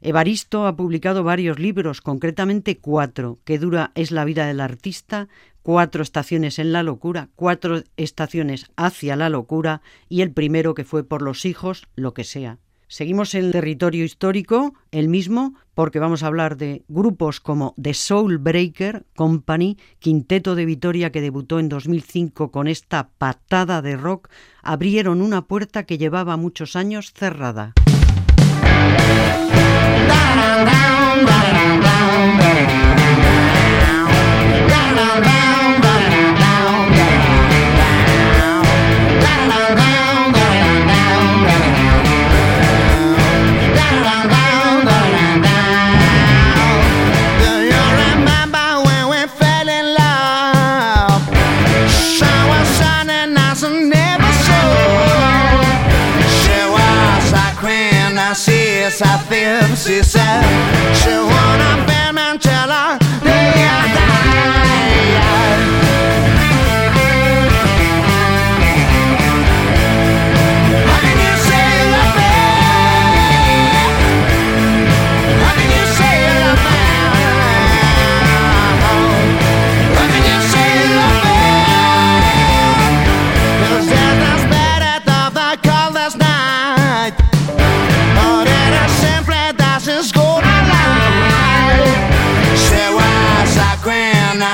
Evaristo 0.00 0.66
ha 0.66 0.76
publicado 0.76 1.24
varios 1.24 1.58
libros, 1.58 2.00
concretamente 2.00 2.78
cuatro, 2.78 3.38
que 3.44 3.58
dura 3.58 3.90
es 3.94 4.10
la 4.10 4.24
vida 4.24 4.46
del 4.46 4.60
artista, 4.60 5.28
cuatro 5.62 6.02
estaciones 6.02 6.58
en 6.58 6.72
la 6.72 6.82
locura, 6.82 7.30
cuatro 7.36 7.82
estaciones 7.96 8.70
hacia 8.76 9.16
la 9.16 9.30
locura 9.30 9.80
y 10.10 10.20
el 10.20 10.30
primero 10.30 10.74
que 10.74 10.84
fue 10.84 11.04
por 11.04 11.22
los 11.22 11.46
hijos, 11.46 11.88
lo 11.96 12.12
que 12.12 12.24
sea. 12.24 12.58
Seguimos 12.88 13.34
en 13.34 13.46
el 13.46 13.52
territorio 13.52 14.04
histórico, 14.04 14.74
el 14.90 15.08
mismo, 15.08 15.54
porque 15.74 15.98
vamos 15.98 16.22
a 16.22 16.26
hablar 16.26 16.56
de 16.56 16.84
grupos 16.88 17.40
como 17.40 17.74
The 17.80 17.94
Soul 17.94 18.38
Breaker 18.38 19.04
Company, 19.16 19.78
quinteto 19.98 20.54
de 20.54 20.64
Vitoria 20.64 21.10
que 21.10 21.20
debutó 21.20 21.58
en 21.58 21.68
2005 21.68 22.50
con 22.50 22.68
esta 22.68 23.08
patada 23.18 23.82
de 23.82 23.96
rock, 23.96 24.28
abrieron 24.62 25.22
una 25.22 25.42
puerta 25.46 25.84
que 25.84 25.98
llevaba 25.98 26.36
muchos 26.36 26.76
años 26.76 27.12
cerrada. 27.14 27.72
sad 60.14 60.73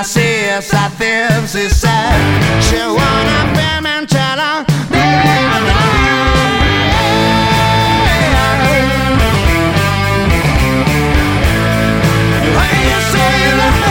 gracias 0.01 0.73
a 0.73 0.91
Dios 0.99 1.55
y 1.55 1.69
sé 1.69 1.89
que 2.71 2.87
una 2.87 3.53
pimentera 3.53 4.65
When 12.57 12.81
you 12.89 13.01
say 13.13 13.57
that. 13.59 13.89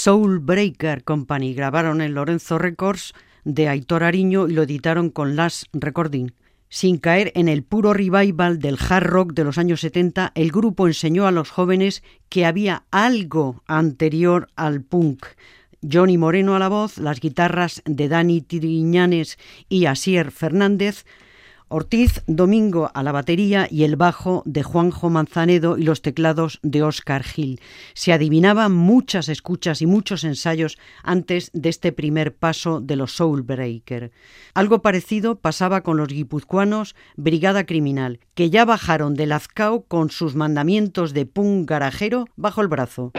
Soul 0.00 0.38
Breaker 0.38 1.02
Company 1.02 1.54
grabaron 1.54 2.00
en 2.00 2.14
Lorenzo 2.14 2.56
Records 2.56 3.14
de 3.42 3.68
Aitor 3.68 4.04
Ariño 4.04 4.46
y 4.46 4.52
lo 4.52 4.62
editaron 4.62 5.10
con 5.10 5.34
Last 5.34 5.64
Recording. 5.72 6.28
Sin 6.68 6.98
caer 6.98 7.32
en 7.34 7.48
el 7.48 7.64
puro 7.64 7.92
revival 7.94 8.60
del 8.60 8.78
hard 8.78 9.08
rock 9.08 9.32
de 9.32 9.42
los 9.42 9.58
años 9.58 9.80
70, 9.80 10.30
el 10.36 10.52
grupo 10.52 10.86
enseñó 10.86 11.26
a 11.26 11.32
los 11.32 11.50
jóvenes 11.50 12.04
que 12.28 12.46
había 12.46 12.84
algo 12.92 13.64
anterior 13.66 14.46
al 14.54 14.82
punk. 14.82 15.26
Johnny 15.82 16.16
Moreno 16.16 16.54
a 16.54 16.60
la 16.60 16.68
voz, 16.68 16.98
las 16.98 17.18
guitarras 17.18 17.82
de 17.84 18.06
Dani 18.06 18.40
Tiriñanes 18.40 19.36
y 19.68 19.86
Asier 19.86 20.30
Fernández, 20.30 21.06
Ortiz 21.70 22.22
Domingo 22.26 22.90
a 22.94 23.02
la 23.02 23.12
batería 23.12 23.68
y 23.70 23.84
el 23.84 23.96
bajo 23.96 24.42
de 24.46 24.62
Juanjo 24.62 25.10
Manzanedo 25.10 25.76
y 25.76 25.82
los 25.82 26.00
teclados 26.00 26.60
de 26.62 26.82
Oscar 26.82 27.22
Gil. 27.22 27.60
Se 27.92 28.12
adivinaban 28.12 28.72
muchas 28.72 29.28
escuchas 29.28 29.82
y 29.82 29.86
muchos 29.86 30.24
ensayos 30.24 30.78
antes 31.02 31.50
de 31.52 31.68
este 31.68 31.92
primer 31.92 32.34
paso 32.34 32.80
de 32.80 32.96
los 32.96 33.12
Soul 33.12 33.42
Breaker. 33.42 34.12
Algo 34.54 34.80
parecido 34.80 35.40
pasaba 35.40 35.82
con 35.82 35.98
los 35.98 36.08
guipuzcoanos 36.08 36.96
Brigada 37.16 37.66
Criminal, 37.66 38.20
que 38.34 38.48
ya 38.48 38.64
bajaron 38.64 39.14
de 39.14 39.26
Lazcao 39.26 39.84
con 39.84 40.10
sus 40.10 40.34
mandamientos 40.34 41.12
de 41.12 41.26
punk 41.26 41.68
garajero 41.68 42.26
bajo 42.36 42.62
el 42.62 42.68
brazo. 42.68 43.12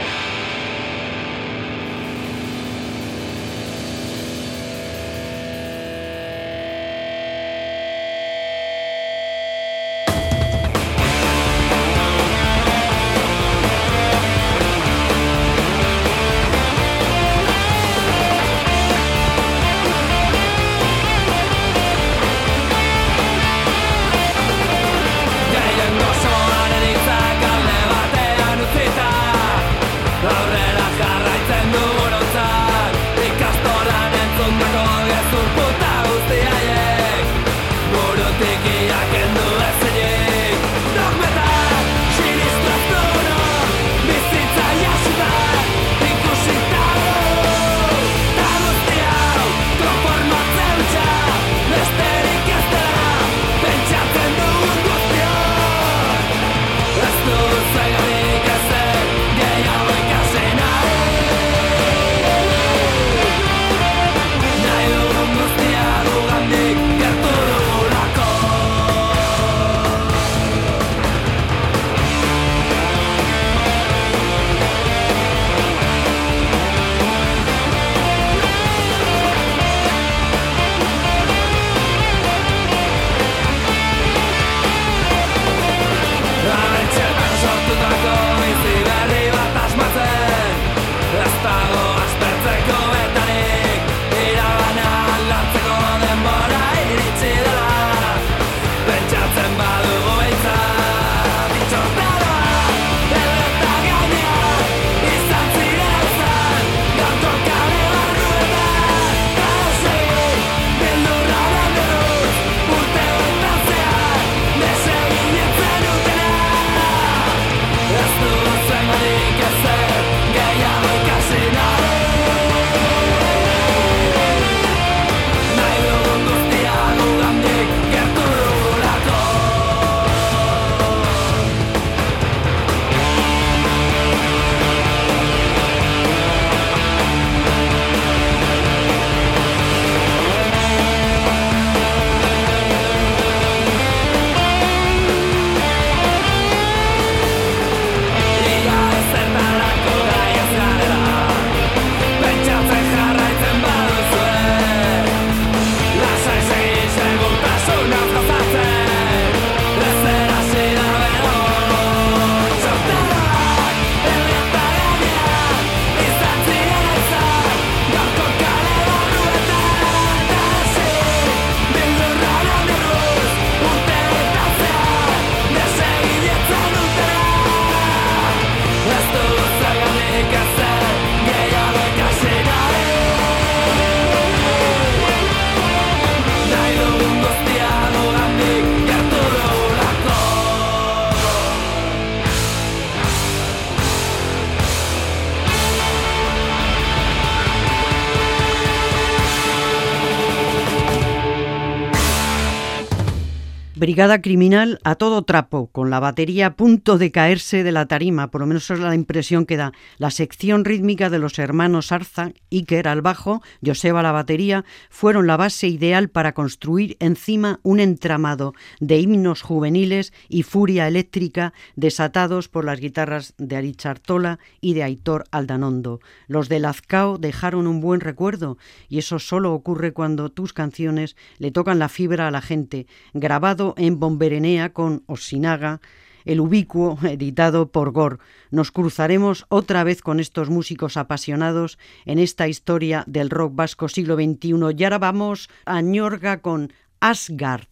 Brigada 203.99 204.21
criminal 204.21 204.79
a 204.85 204.95
todo 204.95 205.23
trapo, 205.23 205.67
con 205.73 205.89
la 205.89 205.99
batería 205.99 206.45
a 206.45 206.55
punto 206.55 206.97
de 206.97 207.11
caerse 207.11 207.65
de 207.65 207.73
la 207.73 207.85
tarima, 207.85 208.31
por 208.31 208.39
lo 208.39 208.47
menos 208.47 208.71
es 208.71 208.79
la 208.79 208.95
impresión 208.95 209.45
que 209.45 209.57
da. 209.57 209.73
La 209.97 210.09
sección 210.09 210.63
rítmica 210.63 211.09
de 211.09 211.19
los 211.19 211.37
hermanos 211.37 211.91
Arza, 211.91 212.31
Iker 212.49 212.87
al 212.87 213.01
bajo, 213.01 213.41
Joseba 213.61 213.99
a 213.99 214.03
la 214.03 214.13
batería, 214.13 214.63
fueron 214.89 215.27
la 215.27 215.35
base 215.35 215.67
ideal 215.67 216.07
para 216.07 216.31
construir 216.31 216.95
encima 217.01 217.59
un 217.61 217.81
entramado 217.81 218.53
de 218.79 218.99
himnos 219.01 219.41
juveniles 219.41 220.13
y 220.29 220.43
furia 220.43 220.87
eléctrica 220.87 221.51
desatados 221.75 222.47
por 222.47 222.63
las 222.63 222.79
guitarras 222.79 223.33
de 223.37 223.57
Arichartola 223.57 224.39
y 224.61 224.75
de 224.75 224.83
Aitor 224.83 225.25
Aldanondo. 225.29 225.99
Los 226.27 226.47
de 226.47 226.61
Lazcao 226.61 227.17
dejaron 227.17 227.67
un 227.67 227.81
buen 227.81 227.99
recuerdo 227.99 228.57
y 228.87 228.99
eso 228.99 229.19
solo 229.19 229.53
ocurre 229.53 229.91
cuando 229.91 230.29
tus 230.29 230.53
canciones 230.53 231.17
le 231.37 231.51
tocan 231.51 231.79
la 231.79 231.89
fibra 231.89 232.29
a 232.29 232.31
la 232.31 232.39
gente. 232.39 232.87
Grabado 233.13 233.75
en 233.77 233.88
Bomberenea 233.97 234.73
con 234.73 235.03
Osinaga, 235.07 235.81
el 236.25 236.39
ubicuo 236.39 236.99
editado 237.03 237.71
por 237.71 237.91
Gore. 237.91 238.17
Nos 238.51 238.71
cruzaremos 238.71 239.45
otra 239.49 239.83
vez 239.83 240.01
con 240.01 240.19
estos 240.19 240.49
músicos 240.49 240.97
apasionados 240.97 241.77
en 242.05 242.19
esta 242.19 242.47
historia 242.47 243.03
del 243.07 243.29
rock 243.29 243.55
vasco 243.55 243.87
siglo 243.87 244.15
XXI. 244.15 244.53
Y 244.77 244.83
ahora 244.83 244.99
vamos 244.99 245.49
a 245.65 245.81
Ñorga 245.81 246.41
con 246.41 246.73
Asgard. 246.99 247.67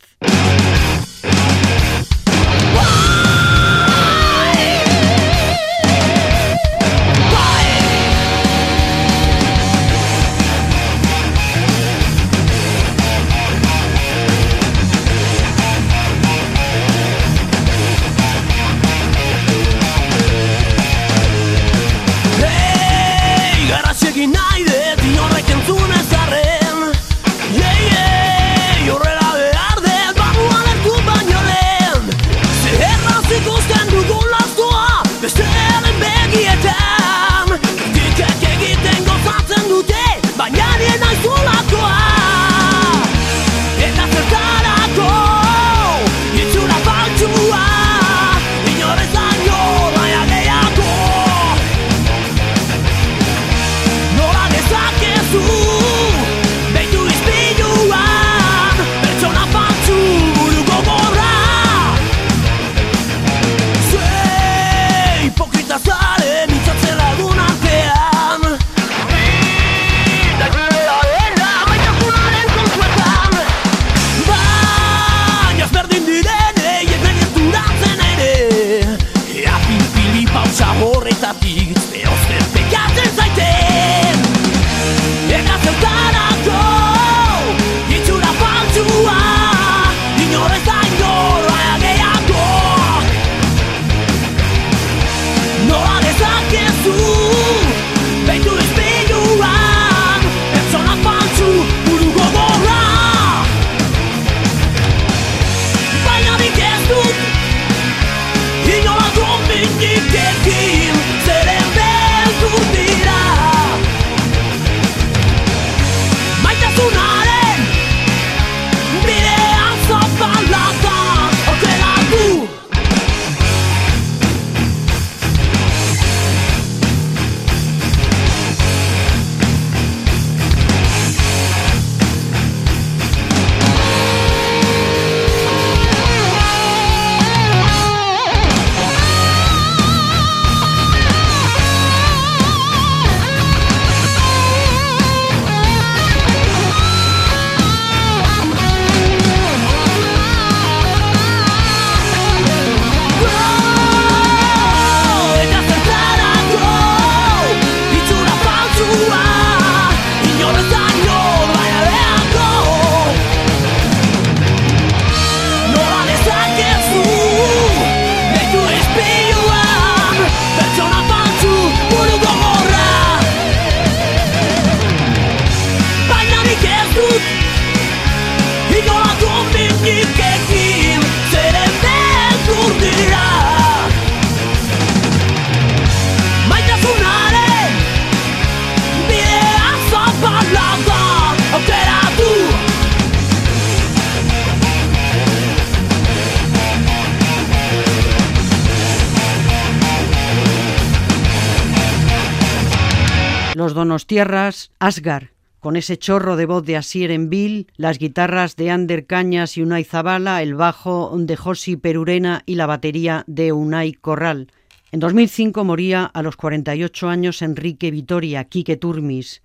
Tierras, 204.08 204.72
Asgar, 204.80 205.32
con 205.60 205.76
ese 205.76 205.98
chorro 205.98 206.38
de 206.38 206.46
voz 206.46 206.66
de 206.66 206.78
Asier 206.78 207.12
Envil, 207.12 207.68
las 207.76 208.00
guitarras 208.00 208.56
de 208.56 208.72
Ander 208.72 209.06
Cañas 209.06 209.58
y 209.58 209.62
Unai 209.62 209.84
Zabala, 209.84 210.42
el 210.42 210.56
bajo 210.56 211.14
de 211.16 211.36
Josi 211.36 211.76
Perurena 211.76 212.42
y 212.46 212.56
la 212.56 212.66
batería 212.66 213.26
de 213.28 213.52
Unai 213.52 213.94
Corral. 213.94 214.48
En 214.94 215.02
2005 215.02 215.66
moría 215.66 216.06
a 216.06 216.24
los 216.24 216.38
48 216.38 217.10
años 217.10 217.42
Enrique 217.42 217.92
Vitoria, 217.92 218.46
Quique 218.46 218.78
Turmis, 218.78 219.44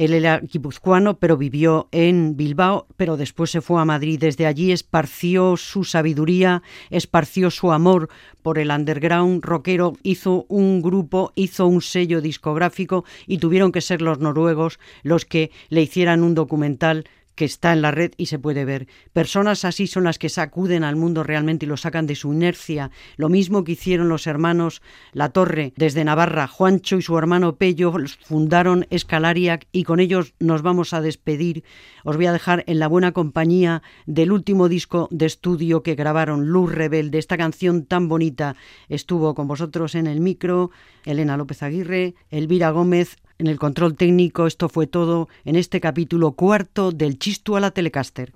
él 0.00 0.14
era 0.14 0.40
guipuzcoano, 0.40 1.18
pero 1.18 1.36
vivió 1.36 1.86
en 1.92 2.34
Bilbao, 2.34 2.86
pero 2.96 3.18
después 3.18 3.50
se 3.50 3.60
fue 3.60 3.82
a 3.82 3.84
Madrid. 3.84 4.18
Desde 4.18 4.46
allí 4.46 4.72
esparció 4.72 5.58
su 5.58 5.84
sabiduría, 5.84 6.62
esparció 6.88 7.50
su 7.50 7.70
amor 7.70 8.08
por 8.40 8.58
el 8.58 8.70
underground 8.70 9.44
rockero, 9.44 9.98
hizo 10.02 10.46
un 10.48 10.80
grupo, 10.80 11.32
hizo 11.34 11.66
un 11.66 11.82
sello 11.82 12.22
discográfico 12.22 13.04
y 13.26 13.36
tuvieron 13.36 13.72
que 13.72 13.82
ser 13.82 14.00
los 14.00 14.20
noruegos 14.20 14.78
los 15.02 15.26
que 15.26 15.50
le 15.68 15.82
hicieran 15.82 16.22
un 16.22 16.34
documental 16.34 17.04
que 17.40 17.46
está 17.46 17.72
en 17.72 17.80
la 17.80 17.90
red 17.90 18.12
y 18.18 18.26
se 18.26 18.38
puede 18.38 18.66
ver. 18.66 18.86
Personas 19.14 19.64
así 19.64 19.86
son 19.86 20.04
las 20.04 20.18
que 20.18 20.28
sacuden 20.28 20.84
al 20.84 20.94
mundo 20.94 21.22
realmente 21.22 21.64
y 21.64 21.70
lo 21.70 21.78
sacan 21.78 22.06
de 22.06 22.14
su 22.14 22.34
inercia. 22.34 22.90
Lo 23.16 23.30
mismo 23.30 23.64
que 23.64 23.72
hicieron 23.72 24.10
los 24.10 24.26
hermanos 24.26 24.82
La 25.14 25.30
Torre 25.30 25.72
desde 25.74 26.04
Navarra. 26.04 26.46
Juancho 26.48 26.98
y 26.98 27.02
su 27.02 27.16
hermano 27.16 27.56
Pello 27.56 27.94
fundaron 28.26 28.86
Escalariac 28.90 29.66
y 29.72 29.84
con 29.84 30.00
ellos 30.00 30.34
nos 30.38 30.60
vamos 30.60 30.92
a 30.92 31.00
despedir. 31.00 31.64
Os 32.04 32.16
voy 32.16 32.26
a 32.26 32.32
dejar 32.34 32.62
en 32.66 32.78
la 32.78 32.88
buena 32.88 33.12
compañía 33.12 33.80
del 34.04 34.32
último 34.32 34.68
disco 34.68 35.08
de 35.10 35.24
estudio 35.24 35.82
que 35.82 35.94
grabaron, 35.94 36.48
Luz 36.48 36.70
Rebelde. 36.70 37.16
Esta 37.16 37.38
canción 37.38 37.86
tan 37.86 38.06
bonita 38.10 38.54
estuvo 38.90 39.34
con 39.34 39.48
vosotros 39.48 39.94
en 39.94 40.06
el 40.06 40.20
micro, 40.20 40.72
Elena 41.06 41.38
López 41.38 41.62
Aguirre, 41.62 42.16
Elvira 42.28 42.68
Gómez, 42.68 43.16
en 43.40 43.48
el 43.48 43.58
control 43.58 43.96
técnico. 43.96 44.46
Esto 44.46 44.68
fue 44.68 44.86
todo 44.86 45.28
en 45.44 45.56
este 45.56 45.80
capítulo 45.80 46.32
cuarto 46.32 46.92
del 46.92 47.18
Chistu 47.18 47.56
a 47.56 47.60
la 47.60 47.70
Telecaster. 47.70 48.32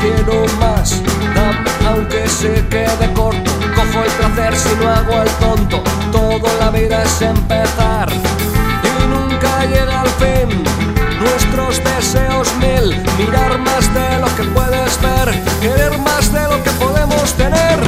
Quiero 0.00 0.46
más, 0.60 1.02
dame 1.34 1.70
aunque 1.88 2.28
se 2.28 2.64
quede 2.68 3.12
corto. 3.14 3.50
Cojo 3.74 4.04
el 4.04 4.10
placer 4.12 4.56
si 4.56 4.76
no 4.76 4.88
hago 4.88 5.22
el 5.22 5.28
tonto. 5.40 5.82
Todo 6.12 6.46
la 6.60 6.70
vida 6.70 7.02
es 7.02 7.20
empezar 7.20 8.08
y 8.12 9.08
nunca 9.08 9.64
llega 9.66 10.02
al 10.02 10.08
fin. 10.08 10.97
Nuestros 11.20 11.82
deseos 11.82 12.54
mil, 12.56 12.96
mirar 13.18 13.58
más 13.58 13.92
de 13.92 14.18
lo 14.20 14.26
que 14.36 14.44
puedes 14.54 15.00
ver, 15.00 15.42
querer 15.60 15.98
más 15.98 16.32
de 16.32 16.42
lo 16.44 16.62
que 16.62 16.70
podemos 16.70 17.34
tener. 17.34 17.78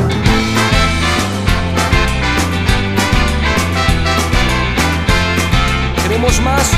Queremos 6.03 6.41
más. 6.41 6.71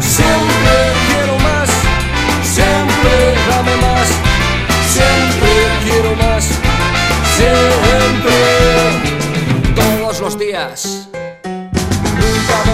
Siempre 0.00 0.76
quiero 1.06 1.38
más, 1.38 1.70
siempre 2.42 3.34
dame 3.48 3.76
más, 3.76 4.08
siempre 4.90 5.52
quiero 5.84 6.16
más, 6.16 6.44
siempre, 7.36 8.34
todos 9.74 10.20
los 10.20 10.36
días. 10.38 11.08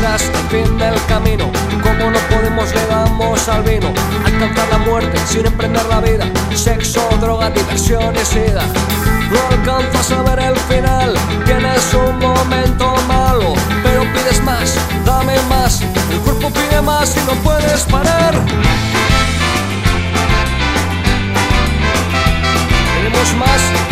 Verás 0.00 0.22
el 0.22 0.48
fin 0.48 0.78
del 0.78 0.94
camino, 1.06 1.50
como 1.82 2.10
no 2.12 2.18
podemos 2.30 2.72
le 2.72 3.52
al 3.52 3.62
vino, 3.64 3.92
alcanzar 4.24 4.68
la 4.70 4.78
muerte 4.78 5.18
sin 5.26 5.44
emprender 5.44 5.84
la 5.86 6.00
vida, 6.00 6.24
sexo, 6.54 7.00
droga, 7.20 7.50
diversión 7.50 8.14
y 8.14 8.24
sida. 8.24 8.62
No 9.28 9.38
alcanzas 9.50 10.12
a 10.12 10.22
ver 10.22 10.38
el 10.38 10.56
final, 10.56 11.14
tienes 11.44 11.92
un 11.94 12.16
momento 12.20 12.94
malo, 13.08 13.54
pero 13.82 14.02
pides 14.12 14.40
más, 14.44 14.76
dame 15.04 15.34
más, 15.48 15.80
el 15.80 16.18
cuerpo 16.20 16.48
pide 16.50 16.80
más 16.80 17.16
y 17.16 17.20
no 17.26 17.32
puedes 17.42 17.82
parar. 17.82 18.34
Queremos 22.94 23.34
más. 23.34 23.87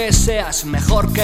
Aunque 0.00 0.14
seas 0.14 0.64
mejor 0.64 1.12
que 1.12 1.20